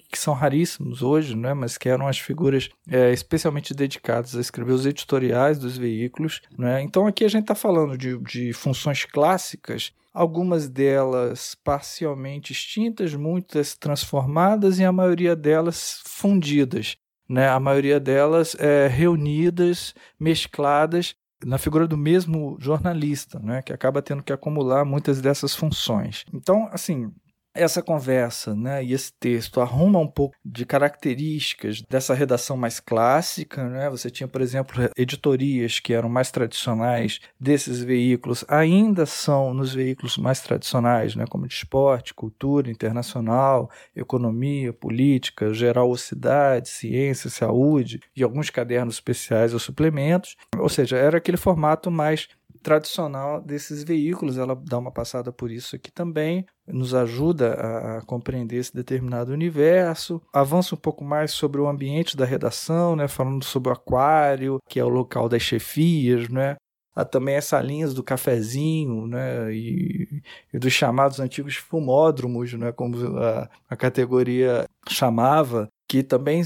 que 0.10 0.18
são 0.18 0.36
raríssimos 0.36 1.02
hoje, 1.02 1.36
né? 1.36 1.56
mas 1.56 1.76
que 1.76 1.90
eram 1.90 2.08
as 2.08 2.20
figuras 2.20 2.70
é, 2.88 3.12
especialmente 3.12 3.74
dedicadas 3.74 4.36
a 4.36 4.40
escrever 4.40 4.72
os 4.72 4.86
editoriais 4.86 5.58
dos 5.58 5.76
veículos. 5.76 6.40
Né? 6.56 6.84
Então 6.84 7.08
aqui 7.08 7.26
a 7.26 7.28
gente 7.28 7.42
está 7.42 7.56
falando 7.56 7.98
de, 7.98 8.16
de 8.20 8.54
funções 8.54 9.06
clássicas, 9.06 9.92
algumas 10.14 10.70
delas 10.70 11.56
parcialmente 11.64 12.52
extintas, 12.52 13.16
muitas 13.16 13.76
transformadas 13.76 14.78
e 14.78 14.86
a 14.86 14.92
maioria 14.92 15.36
delas 15.36 16.04
fundidas 16.06 16.96
né? 17.28 17.48
A 17.48 17.60
maioria 17.60 18.00
delas 18.00 18.56
é, 18.60 18.88
reunidas, 18.88 19.96
mescladas 20.20 21.16
na 21.46 21.58
figura 21.58 21.88
do 21.88 21.98
mesmo 21.98 22.58
jornalista, 22.60 23.40
né? 23.40 23.62
Que 23.62 23.74
acaba 23.74 24.02
tendo 24.02 24.24
que 24.24 24.34
acumular 24.34 24.86
muitas 24.86 25.22
dessas 25.22 25.56
funções. 25.56 26.26
Então, 26.34 26.70
assim, 26.72 27.12
essa 27.54 27.82
conversa 27.82 28.56
né, 28.56 28.84
e 28.84 28.94
esse 28.94 29.14
texto 29.14 29.62
arruma 29.62 30.00
um 30.00 30.08
pouco 30.08 30.36
de 30.44 30.66
características 30.66 31.82
dessa 31.90 32.14
redação 32.14 32.58
mais 32.58 32.80
clássica. 32.80 33.68
Né? 33.70 33.90
Você 33.90 34.10
tinha, 34.10 34.28
por 34.28 34.42
exemplo, 34.42 34.76
editorias 34.98 35.80
que 35.80 35.94
eram 35.94 36.10
mais 36.10 36.32
tradicionais 36.32 37.20
desses 37.40 37.82
veículos, 37.82 38.44
ainda 38.48 39.06
são 39.06 39.54
nos 39.54 39.74
veículos 39.74 40.18
mais 40.18 40.42
tradicionais, 40.42 41.16
né, 41.16 41.26
como 41.30 41.48
de 41.48 41.54
esporte, 41.54 42.14
cultura, 42.14 42.72
internacional, 42.72 43.70
economia, 43.96 44.74
política, 44.74 45.54
geral 45.54 45.90
ou 45.90 45.98
cidade, 45.98 46.70
ciência, 46.70 47.30
saúde 47.30 48.00
e 48.16 48.24
alguns 48.24 48.50
cadernos 48.50 48.96
especiais 48.96 49.54
ou 49.54 49.60
suplementos. 49.60 50.36
Ou 50.58 50.70
seja, 50.70 50.98
era 50.98 51.18
aquele 51.18 51.38
formato 51.38 51.92
mais 51.92 52.28
tradicional 52.64 53.42
desses 53.42 53.84
veículos. 53.84 54.38
Ela 54.38 54.56
dá 54.56 54.80
uma 54.80 54.92
passada 54.92 55.32
por 55.32 55.52
isso 55.52 55.76
aqui 55.76 55.92
também, 55.92 56.46
nos 56.66 56.96
ajuda 56.96 57.54
a, 57.54 58.02
compreender 58.06 58.58
esse 58.58 58.74
determinado 58.74 59.32
universo. 59.32 60.22
Avança 60.34 60.74
um 60.74 60.78
pouco 60.78 61.04
mais 61.04 61.32
sobre 61.32 61.62
o 61.62 61.68
ambiente 61.68 62.18
da 62.18 62.26
redação, 62.26 62.96
né, 62.96 63.08
falando 63.08 63.44
sobre 63.44 63.70
o 63.70 63.74
aquário, 63.74 64.58
que 64.70 64.80
é 64.80 64.84
o 64.84 64.90
local 64.90 65.30
das 65.30 65.42
chefias, 65.42 66.30
né? 66.30 66.56
Há 66.96 67.04
também 67.04 67.36
as 67.36 67.46
salinhas 67.46 67.94
do 67.94 68.04
cafezinho, 68.04 69.08
né, 69.08 69.52
e, 69.52 70.22
e 70.54 70.60
dos 70.60 70.72
chamados 70.72 71.20
antigos 71.20 71.56
fumódromos, 71.56 72.54
né, 72.54 72.72
como 72.72 72.96
a, 73.18 73.50
a 73.68 73.76
categoria 73.76 74.66
chamava, 74.88 75.68
que 75.88 76.04
também 76.04 76.44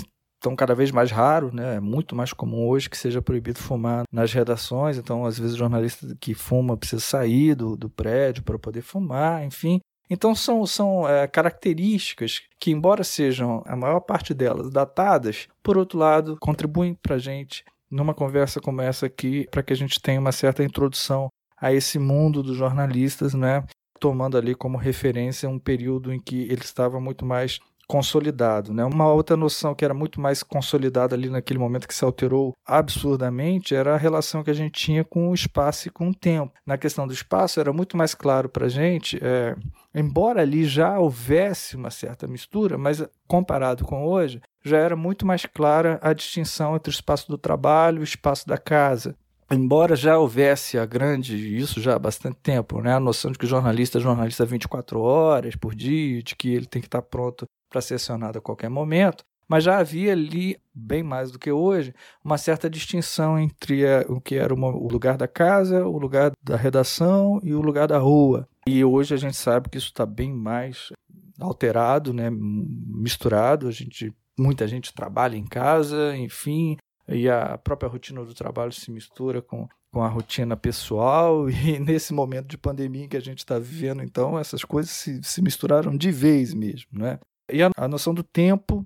estão 0.48 0.56
cada 0.56 0.74
vez 0.74 0.92
mais 0.92 1.12
raro, 1.12 1.54
né? 1.54 1.76
É 1.76 1.80
muito 1.80 2.16
mais 2.16 2.34
comum 2.34 2.68
hoje 2.68 2.90
que 2.90 2.98
seja 2.98 3.22
proibido 3.22 3.60
fumar 3.60 4.04
nas 4.12 4.32
redações. 4.32 4.98
Então, 4.98 5.26
às 5.26 5.38
vezes, 5.38 5.56
o 5.56 5.58
jornalista 5.58 6.16
que 6.20 6.34
fuma 6.34 6.78
precisa 6.78 7.02
sair 7.02 7.54
do, 7.56 7.76
do 7.76 7.90
prédio 7.90 8.44
para 8.44 8.58
poder 8.58 8.82
fumar, 8.82 9.44
enfim. 9.44 9.80
Então, 10.10 10.34
são, 10.34 10.66
são 10.66 11.08
é, 11.08 11.28
características 11.28 12.42
que, 12.60 12.72
embora 12.72 13.04
sejam 13.04 13.62
a 13.66 13.76
maior 13.76 14.00
parte 14.00 14.34
delas 14.34 14.72
datadas, 14.72 15.48
por 15.62 15.78
outro 15.78 16.00
lado, 16.00 16.38
contribuem 16.40 16.94
para 16.94 17.16
a 17.16 17.20
gente 17.20 17.66
numa 17.92 18.14
conversa 18.14 18.60
como 18.60 18.82
essa 18.82 19.06
aqui, 19.06 19.48
para 19.52 19.64
que 19.64 19.74
a 19.74 19.76
gente 19.76 20.02
tenha 20.02 20.20
uma 20.20 20.32
certa 20.32 20.64
introdução 20.64 21.30
a 21.60 21.74
esse 21.74 21.98
mundo 22.00 22.44
dos 22.44 22.56
jornalistas, 22.56 23.34
né? 23.34 23.64
tomando 24.00 24.38
ali 24.38 24.54
como 24.54 24.78
referência 24.78 25.50
um 25.50 25.60
período 25.60 26.14
em 26.14 26.20
que 26.20 26.44
ele 26.44 26.62
estava 26.62 27.00
muito 27.00 27.26
mais 27.26 27.60
consolidado. 27.88 28.74
Né? 28.74 28.84
Uma 28.84 29.12
outra 29.12 29.38
noção 29.38 29.74
que 29.74 29.86
era 29.86 29.94
muito 29.94 30.20
mais 30.20 30.44
consolidada 30.44 31.16
ali 31.16 31.30
naquele 31.30 31.60
momento 31.60 31.88
que 31.88 31.96
se 31.96 32.04
alterou 32.04 32.56
absurdamente 32.66 33.74
era 33.74 33.94
a 33.94 33.98
relação 33.98 34.44
que 34.44 34.52
a 34.52 34.54
gente 34.54 34.74
tinha 34.74 35.04
com 35.04 35.30
o 35.30 35.34
espaço 35.34 35.88
e 35.88 35.92
com 35.92 36.10
o 36.10 36.16
tempo. 36.16 36.54
Na 36.66 36.78
questão 36.78 37.08
do 37.08 37.14
espaço, 37.14 37.60
era 37.60 37.72
muito 37.72 37.96
mais 37.96 38.14
claro 38.14 38.50
para 38.50 38.66
a 38.66 38.70
gente, 38.70 39.18
é, 39.22 39.56
embora 39.96 40.42
ali 40.42 40.66
já 40.66 41.00
houvesse 41.00 41.76
uma 41.76 41.90
certa 41.90 42.28
mistura, 42.28 42.78
mas 42.78 43.04
comparado 43.28 43.86
com 43.86 44.06
hoje, 44.06 44.42
já 44.64 44.78
era 44.78 44.96
muito 44.96 45.26
mais 45.26 45.46
clara 45.46 45.98
a 46.02 46.12
distinção 46.12 46.76
entre 46.76 46.90
o 46.90 46.94
espaço 46.94 47.28
do 47.30 47.38
trabalho 47.38 48.00
e 48.00 48.02
o 48.02 48.04
espaço 48.04 48.48
da 48.48 48.58
casa 48.58 49.16
embora 49.50 49.96
já 49.96 50.18
houvesse 50.18 50.78
a 50.78 50.86
grande, 50.86 51.58
isso 51.58 51.80
já 51.80 51.96
há 51.96 52.00
bastante 52.00 52.38
tempo, 52.44 52.82
né, 52.82 52.94
a 52.94 53.00
noção 53.00 53.32
de 53.32 53.38
que 53.38 53.46
o 53.46 53.48
jornalista 53.48 53.98
é 53.98 54.02
jornalista 54.02 54.46
24 54.46 55.00
horas 55.00 55.56
por 55.56 55.74
dia, 55.74 56.22
de 56.22 56.36
que 56.36 56.50
ele 56.50 56.66
tem 56.66 56.82
que 56.82 56.88
estar 56.88 57.02
pronto 57.02 57.48
para 57.70 57.82
ser 57.82 57.96
acionado 57.96 58.38
a 58.38 58.42
qualquer 58.42 58.70
momento, 58.70 59.24
mas 59.48 59.64
já 59.64 59.78
havia 59.78 60.12
ali, 60.12 60.58
bem 60.74 61.02
mais 61.02 61.32
do 61.32 61.40
que 61.40 61.52
hoje, 61.52 61.94
uma 62.24 62.38
certa 62.38 62.70
distinção 62.70 63.40
entre 63.40 63.84
o 64.10 64.20
que 64.20 64.36
era 64.36 64.54
o 64.54 64.88
lugar 64.88 65.18
da 65.18 65.28
casa, 65.28 65.86
o 65.86 65.98
lugar 65.98 66.32
da 66.44 66.58
redação 66.58 67.40
e 67.42 67.54
o 67.54 67.62
lugar 67.62 67.88
da 67.88 67.98
rua. 67.98 68.48
E 68.68 68.84
hoje 68.84 69.14
a 69.14 69.18
gente 69.18 69.38
sabe 69.38 69.70
que 69.70 69.78
isso 69.78 69.88
está 69.88 70.06
bem 70.06 70.34
mais 70.34 70.92
alterado, 71.40 72.14
né, 72.14 72.30
misturado. 72.30 73.68
A 73.68 73.72
gente, 73.72 74.14
muita 74.38 74.68
gente 74.68 74.94
trabalha 74.94 75.38
em 75.38 75.46
casa, 75.46 76.16
enfim, 76.18 76.76
e 77.08 77.30
a 77.30 77.58
própria 77.58 77.90
rotina 77.90 78.26
do 78.26 78.34
trabalho 78.34 78.74
se 78.74 78.92
mistura 78.92 79.42
com, 79.42 79.66
com 79.94 80.04
a 80.04 80.10
rotina 80.10 80.58
pessoal 80.58 81.48
e 81.50 81.80
nesse 81.80 82.14
momento 82.14 82.48
de 82.48 82.58
pandemia 82.58 83.08
que 83.08 83.16
a 83.16 83.22
gente 83.22 83.40
está 83.40 83.58
vivendo, 83.58 84.04
então 84.04 84.38
essas 84.38 84.66
coisas 84.66 84.92
se, 84.92 85.24
se 85.24 85.42
misturaram 85.42 85.96
de 85.96 86.12
vez 86.12 86.54
mesmo, 86.54 86.90
né? 86.92 87.18
E 87.52 87.64
a, 87.64 87.70
a 87.76 87.88
noção 87.88 88.14
do 88.14 88.24
tempo, 88.24 88.86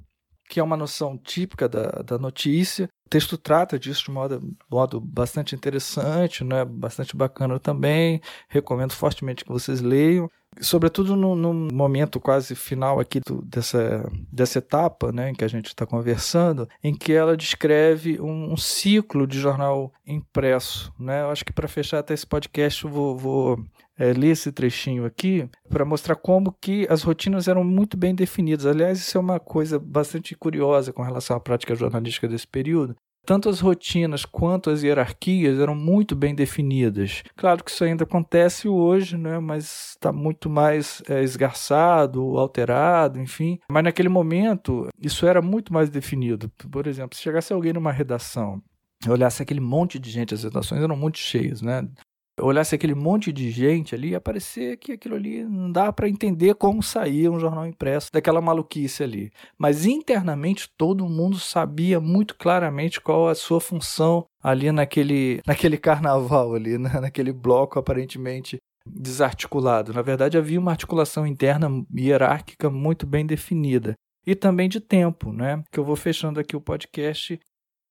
que 0.49 0.59
é 0.59 0.63
uma 0.63 0.77
noção 0.77 1.17
típica 1.17 1.67
da, 1.67 1.87
da 2.03 2.17
notícia. 2.17 2.89
O 3.05 3.09
texto 3.09 3.37
trata 3.37 3.79
disso 3.79 4.05
de 4.05 4.11
modo, 4.11 4.55
modo 4.69 4.99
bastante 4.99 5.55
interessante, 5.55 6.43
né? 6.43 6.65
bastante 6.65 7.15
bacana 7.15 7.59
também. 7.59 8.21
Recomendo 8.49 8.93
fortemente 8.93 9.43
que 9.43 9.51
vocês 9.51 9.81
leiam. 9.81 10.29
Sobretudo 10.59 11.15
no, 11.15 11.35
no 11.35 11.53
momento 11.53 12.19
quase 12.19 12.55
final 12.55 12.99
aqui 12.99 13.19
do, 13.19 13.41
dessa, 13.41 14.07
dessa 14.31 14.59
etapa 14.59 15.11
né, 15.11 15.29
em 15.29 15.33
que 15.33 15.45
a 15.45 15.47
gente 15.47 15.67
está 15.67 15.85
conversando, 15.85 16.67
em 16.83 16.93
que 16.93 17.13
ela 17.13 17.37
descreve 17.37 18.19
um, 18.19 18.51
um, 18.51 18.57
ciclo 18.57 19.25
de 19.25 19.39
jornal 19.39 19.93
impresso. 20.05 20.93
Né? 20.99 21.21
Eu 21.21 21.29
acho 21.29 21.45
que 21.45 21.53
para 21.53 21.67
fechar 21.67 21.99
até 21.99 22.13
esse 22.13 22.27
podcast, 22.27 22.83
eu 22.83 22.91
vou, 22.91 23.17
vou 23.17 23.65
é, 23.97 24.13
ler 24.13 24.31
esse 24.31 24.51
trechinho 24.51 25.05
aqui 25.05 25.47
para 25.69 25.85
mostrar 25.85 26.15
como 26.15 26.55
que 26.59 26.87
as 26.89 27.03
rotinas 27.03 27.47
eram 27.47 27.63
muito 27.63 27.95
bem 27.95 28.13
definidas. 28.13 28.65
Aliás, 28.65 28.99
isso 28.99 29.17
é 29.17 29.21
uma 29.21 29.39
coisa 29.39 29.79
bastante 29.79 30.35
curiosa 30.35 30.91
com 30.91 31.01
relação 31.01 31.37
à 31.37 31.39
prática 31.39 31.75
jornalística 31.75 32.27
desse 32.27 32.47
período, 32.47 32.95
tanto 33.25 33.49
as 33.49 33.59
rotinas 33.59 34.25
quanto 34.25 34.69
as 34.69 34.83
hierarquias 34.83 35.59
eram 35.59 35.75
muito 35.75 36.15
bem 36.15 36.33
definidas. 36.33 37.23
Claro 37.35 37.63
que 37.63 37.71
isso 37.71 37.83
ainda 37.83 38.03
acontece 38.03 38.67
hoje, 38.67 39.17
né? 39.17 39.39
mas 39.39 39.91
está 39.91 40.11
muito 40.11 40.49
mais 40.49 41.01
é, 41.07 41.23
esgarçado, 41.23 42.37
alterado, 42.37 43.19
enfim. 43.19 43.59
Mas 43.69 43.83
naquele 43.83 44.09
momento, 44.09 44.87
isso 44.99 45.25
era 45.25 45.41
muito 45.41 45.73
mais 45.73 45.89
definido. 45.89 46.49
Por 46.71 46.87
exemplo, 46.87 47.15
se 47.15 47.23
chegasse 47.23 47.53
alguém 47.53 47.73
numa 47.73 47.91
redação 47.91 48.61
olhasse 49.09 49.41
aquele 49.41 49.59
monte 49.59 49.97
de 49.97 50.11
gente, 50.11 50.33
as 50.33 50.43
redações 50.43 50.83
eram 50.83 50.95
muito 50.95 51.17
cheias, 51.17 51.61
né? 51.61 51.87
Olhasse 52.41 52.75
aquele 52.75 52.95
monte 52.95 53.31
de 53.31 53.49
gente 53.51 53.95
ali, 53.95 54.09
ia 54.09 54.21
parecer 54.21 54.77
que 54.77 54.93
aquilo 54.93 55.15
ali 55.15 55.43
não 55.43 55.71
dá 55.71 55.91
para 55.91 56.09
entender 56.09 56.55
como 56.55 56.81
saía 56.81 57.31
um 57.31 57.39
jornal 57.39 57.65
impresso 57.65 58.09
daquela 58.11 58.41
maluquice 58.41 59.03
ali. 59.03 59.31
Mas 59.57 59.85
internamente 59.85 60.69
todo 60.77 61.07
mundo 61.07 61.39
sabia 61.39 61.99
muito 61.99 62.35
claramente 62.35 62.99
qual 62.99 63.27
a 63.27 63.35
sua 63.35 63.61
função 63.61 64.25
ali 64.41 64.71
naquele, 64.71 65.41
naquele 65.45 65.77
carnaval 65.77 66.55
ali, 66.55 66.77
né? 66.77 66.89
naquele 66.99 67.31
bloco 67.31 67.79
aparentemente 67.79 68.57
desarticulado. 68.85 69.93
Na 69.93 70.01
verdade, 70.01 70.37
havia 70.37 70.59
uma 70.59 70.71
articulação 70.71 71.25
interna 71.27 71.69
hierárquica 71.95 72.69
muito 72.69 73.05
bem 73.05 73.25
definida. 73.25 73.93
E 74.25 74.35
também 74.35 74.69
de 74.69 74.79
tempo, 74.79 75.31
né? 75.31 75.63
Que 75.71 75.79
eu 75.79 75.83
vou 75.83 75.95
fechando 75.95 76.39
aqui 76.39 76.55
o 76.55 76.61
podcast 76.61 77.39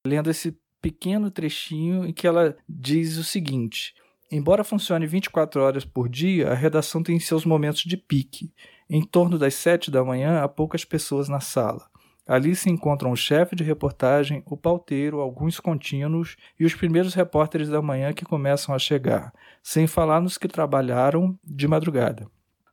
lendo 0.07 0.31
esse 0.31 0.57
pequeno 0.81 1.31
trechinho 1.31 2.07
em 2.07 2.13
que 2.13 2.27
ela 2.27 2.57
diz 2.69 3.17
o 3.17 3.25
seguinte: 3.25 3.95
Embora 4.33 4.63
funcione 4.63 5.09
24 5.09 5.61
horas 5.61 5.85
por 5.85 6.09
dia, 6.09 6.53
a 6.53 6.55
redação 6.55 7.03
tem 7.03 7.19
seus 7.19 7.45
momentos 7.45 7.83
de 7.83 7.97
pique. 7.97 8.53
Em 8.89 9.03
torno 9.03 9.37
das 9.37 9.55
7 9.55 9.91
da 9.91 10.05
manhã, 10.05 10.41
há 10.41 10.49
poucas 10.49 10.85
pessoas 10.85 11.29
na 11.29 11.41
sala. 11.41 11.91
Ali 12.25 12.55
se 12.55 12.71
encontram 12.71 13.11
o 13.11 13.17
chefe 13.17 13.57
de 13.57 13.65
reportagem, 13.65 14.45
o 14.47 14.57
pauteiro, 14.57 15.19
alguns 15.19 15.59
contínuos 15.59 16.37
e 16.61 16.65
os 16.65 16.73
primeiros 16.77 17.13
repórteres 17.13 17.69
da 17.69 17.83
manhã 17.83 18.13
que 18.13 18.25
começam 18.25 18.73
a 18.73 18.79
chegar, 18.79 19.33
sem 19.65 19.89
falar 19.89 20.21
nos 20.21 20.39
que 20.39 20.47
trabalharam 20.47 21.37
de 21.45 21.67
madrugada. 21.67 22.29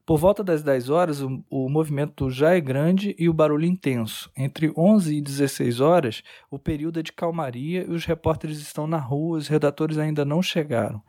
Por 0.05 0.19
volta 0.19 0.43
das 0.43 0.61
10 0.61 0.91
horas, 0.91 1.21
o, 1.21 1.43
o, 1.49 1.67
movimento 1.67 2.29
já 2.29 2.55
é 2.55 2.61
grande 2.61 3.15
e 3.17 3.27
o 3.27 3.33
barulho 3.33 3.65
intenso. 3.65 4.31
Entre 4.37 4.71
11 4.77 5.17
e 5.17 5.21
16 5.21 5.81
horas, 5.81 6.21
o 6.51 6.59
período 6.59 6.99
é 6.99 7.03
de 7.03 7.11
calmaria 7.11 7.83
e 7.83 7.91
os 7.91 8.05
repórteres 8.05 8.59
estão 8.59 8.85
na 8.85 8.99
rua, 8.99 9.39
os 9.39 9.47
redatores 9.47 9.97
ainda 9.97 10.23
não 10.23 10.41
chegaram. 10.41 11.01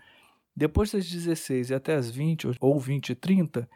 Depois 0.59 0.91
das 0.91 1.09
16 1.09 1.71
e 1.71 1.75
até 1.75 1.95
as 1.95 2.11
20 2.11 2.49
ou 2.61 2.81
20 2.81 3.11
e 3.11 3.15
30, 3.15 3.71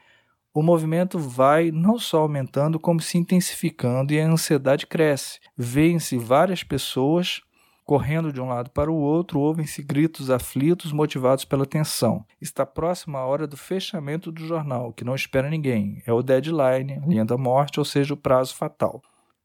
o 0.53 0.61
movimento 0.65 1.17
vai 1.17 1.71
não 1.71 1.97
só 1.97 2.23
aumentando, 2.23 2.77
como 2.77 3.01
se 3.01 3.17
intensificando 3.17 4.13
e 4.13 4.21
a 4.21 4.27
ansiedade 4.27 4.85
cresce. 4.89 5.39
Vêem-se 5.57 6.19
várias 6.19 6.65
pessoas 6.65 7.41
correndo 7.85 8.33
de 8.33 8.41
um 8.41 8.49
lado 8.49 8.71
para 8.71 8.91
o 8.91 8.97
outro, 8.97 9.39
ouvem-se 9.39 9.81
gritos 9.81 10.29
aflitos 10.29 10.91
motivados 10.91 11.45
pela 11.45 11.65
tensão. 11.65 12.25
Está 12.41 12.67
próxima 12.67 13.21
a 13.21 13.27
hora 13.27 13.47
do 13.47 13.57
fechamento 13.57 14.33
do 14.33 14.45
jornal, 14.45 14.93
que 14.93 15.05
não 15.05 15.15
espera 15.15 15.49
ninguém. 15.49 16.03
É 16.05 16.13
o 16.13 16.21
deadline, 16.21 16.95
a 16.95 17.07
linha 17.07 17.25
da 17.25 17.39
morte, 17.39 17.79
ou 17.79 17.85
seja, 17.85 18.13
o 18.13 18.17
prazo 18.17 18.57
fatal. 18.57 19.01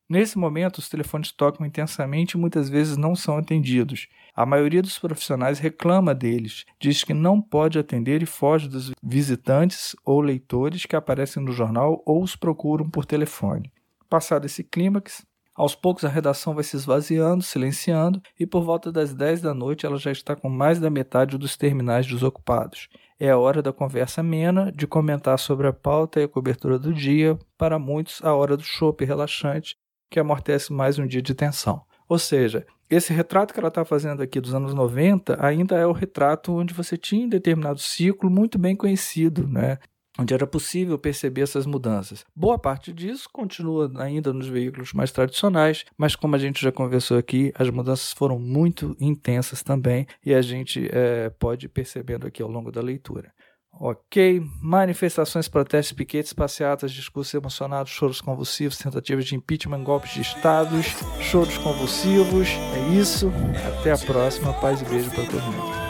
Nesse 0.10 0.38
momento, 0.38 0.78
os 0.78 0.88
telefones 0.88 1.34
tocam 1.34 1.66
intensamente 1.66 2.38
e 2.38 2.40
muitas 2.40 2.70
vezes 2.70 2.96
não 2.96 3.14
são 3.14 3.38
atendidos. 3.38 4.08
A 4.34 4.46
maioria 4.46 4.82
dos 4.82 4.98
profissionais 4.98 5.60
reclama 5.60 6.16
deles, 6.16 6.64
diz 6.80 7.04
que 7.04 7.14
não 7.14 7.42
pode 7.42 7.78
atender 7.78 8.24
e 8.24 8.26
foge 8.26 8.70
dos 8.70 8.92
visitantes 9.04 9.98
ou 10.06 10.22
leitores 10.22 10.86
que 10.86 10.96
aparecem 10.96 11.44
no 11.44 11.52
jornal 11.52 12.02
ou 12.06 12.24
os 12.24 12.38
procuram 12.38 12.90
por 12.90 13.04
telefone. 13.04 13.70
Passado 14.10 14.46
esse 14.46 14.64
clímax, 14.64 15.26
aos 15.54 15.76
poucos 15.76 16.06
a 16.06 16.10
redação 16.10 16.56
vai 16.56 16.64
se 16.64 16.78
esvaziando, 16.78 17.44
silenciando, 17.44 18.22
e 18.40 18.46
por 18.46 18.64
volta 18.64 18.94
das 18.94 19.14
10 19.14 19.42
da 19.42 19.54
noite 19.54 19.86
ela 19.86 19.98
já 19.98 20.12
está 20.12 20.38
com 20.38 20.48
mais 20.48 20.80
da 20.80 20.90
metade 20.90 21.38
dos 21.38 21.58
terminais 21.58 22.08
desocupados. 22.08 22.88
É 23.20 23.32
a 23.32 23.38
hora 23.38 23.62
da 23.62 23.74
conversa 23.74 24.22
amena, 24.22 24.72
de 24.72 24.88
comentar 24.88 25.38
sobre 25.38 25.68
a 25.68 25.74
pauta 25.74 26.22
e 26.22 26.24
a 26.24 26.30
cobertura 26.30 26.80
do 26.80 26.94
dia, 26.94 27.38
para 27.58 27.78
muitos 27.78 28.24
a 28.24 28.34
hora 28.34 28.56
do 28.56 28.64
chopp 28.64 29.04
relaxante 29.04 29.76
que 30.10 30.20
amortece 30.20 30.72
mais 30.72 30.98
um 30.98 31.08
dia 31.08 31.22
de 31.22 31.34
tensão. 31.34 31.82
Ou 32.08 32.18
seja, 32.18 32.66
esse 32.90 33.12
retrato 33.12 33.54
que 33.54 33.60
ela 33.60 33.68
está 33.68 33.84
fazendo 33.84 34.22
aqui 34.22 34.40
dos 34.40 34.54
anos 34.54 34.74
90 34.74 35.44
ainda 35.46 35.76
é 35.76 35.86
o 35.86 35.92
retrato 35.92 36.54
onde 36.54 36.74
você 36.74 36.98
tinha 36.98 37.26
um 37.26 37.30
determinado 37.30 37.80
ciclo 37.80 38.30
muito 38.30 38.58
bem 38.58 38.76
conhecido, 38.76 39.48
né? 39.48 39.78
onde 40.18 40.34
era 40.34 40.48
possível 40.48 40.98
perceber 40.98 41.42
essas 41.42 41.66
mudanças. 41.66 42.26
Boa 42.36 42.58
parte 42.58 42.92
disso 42.92 43.30
continua 43.32 43.92
ainda 43.98 44.34
nos 44.34 44.48
veículos 44.48 44.92
mais 44.94 45.12
tradicionais, 45.12 45.86
mas 45.98 46.16
como 46.16 46.36
a 46.36 46.40
gente 46.40 46.62
já 46.62 46.72
conversou 46.72 47.18
aqui, 47.18 47.52
as 47.56 47.70
mudanças 47.70 48.12
foram 48.14 48.40
muito 48.40 48.96
intensas 49.00 49.62
também 49.62 50.08
e 50.26 50.34
a 50.34 50.42
gente 50.42 50.90
é, 50.92 51.30
pode 51.30 51.68
ir 51.68 51.70
percebendo 51.70 52.26
aqui 52.26 52.42
ao 52.42 52.50
longo 52.50 52.72
da 52.72 52.82
leitura. 52.82 53.32
Ok, 53.80 54.42
manifestações, 54.62 55.48
protestos, 55.48 55.96
piquetes, 55.96 56.34
passeatas, 56.34 56.92
discursos 56.92 57.34
emocionados, 57.34 57.92
choros 57.92 58.22
convulsivos, 58.22 58.78
tentativas 58.78 59.26
de 59.26 59.36
impeachment, 59.36 59.84
golpes 59.84 60.14
de 60.14 60.22
estados, 60.22 60.88
choros 61.22 61.58
convulsivos. 61.60 62.48
É 62.50 62.94
isso. 62.94 63.32
Até 63.80 63.92
a 63.92 63.98
próxima. 63.98 64.54
Paz 64.54 64.82
e 64.82 64.86
beijo 64.86 65.12
para 65.12 65.26
todo 65.26 65.42
mundo. 65.42 65.87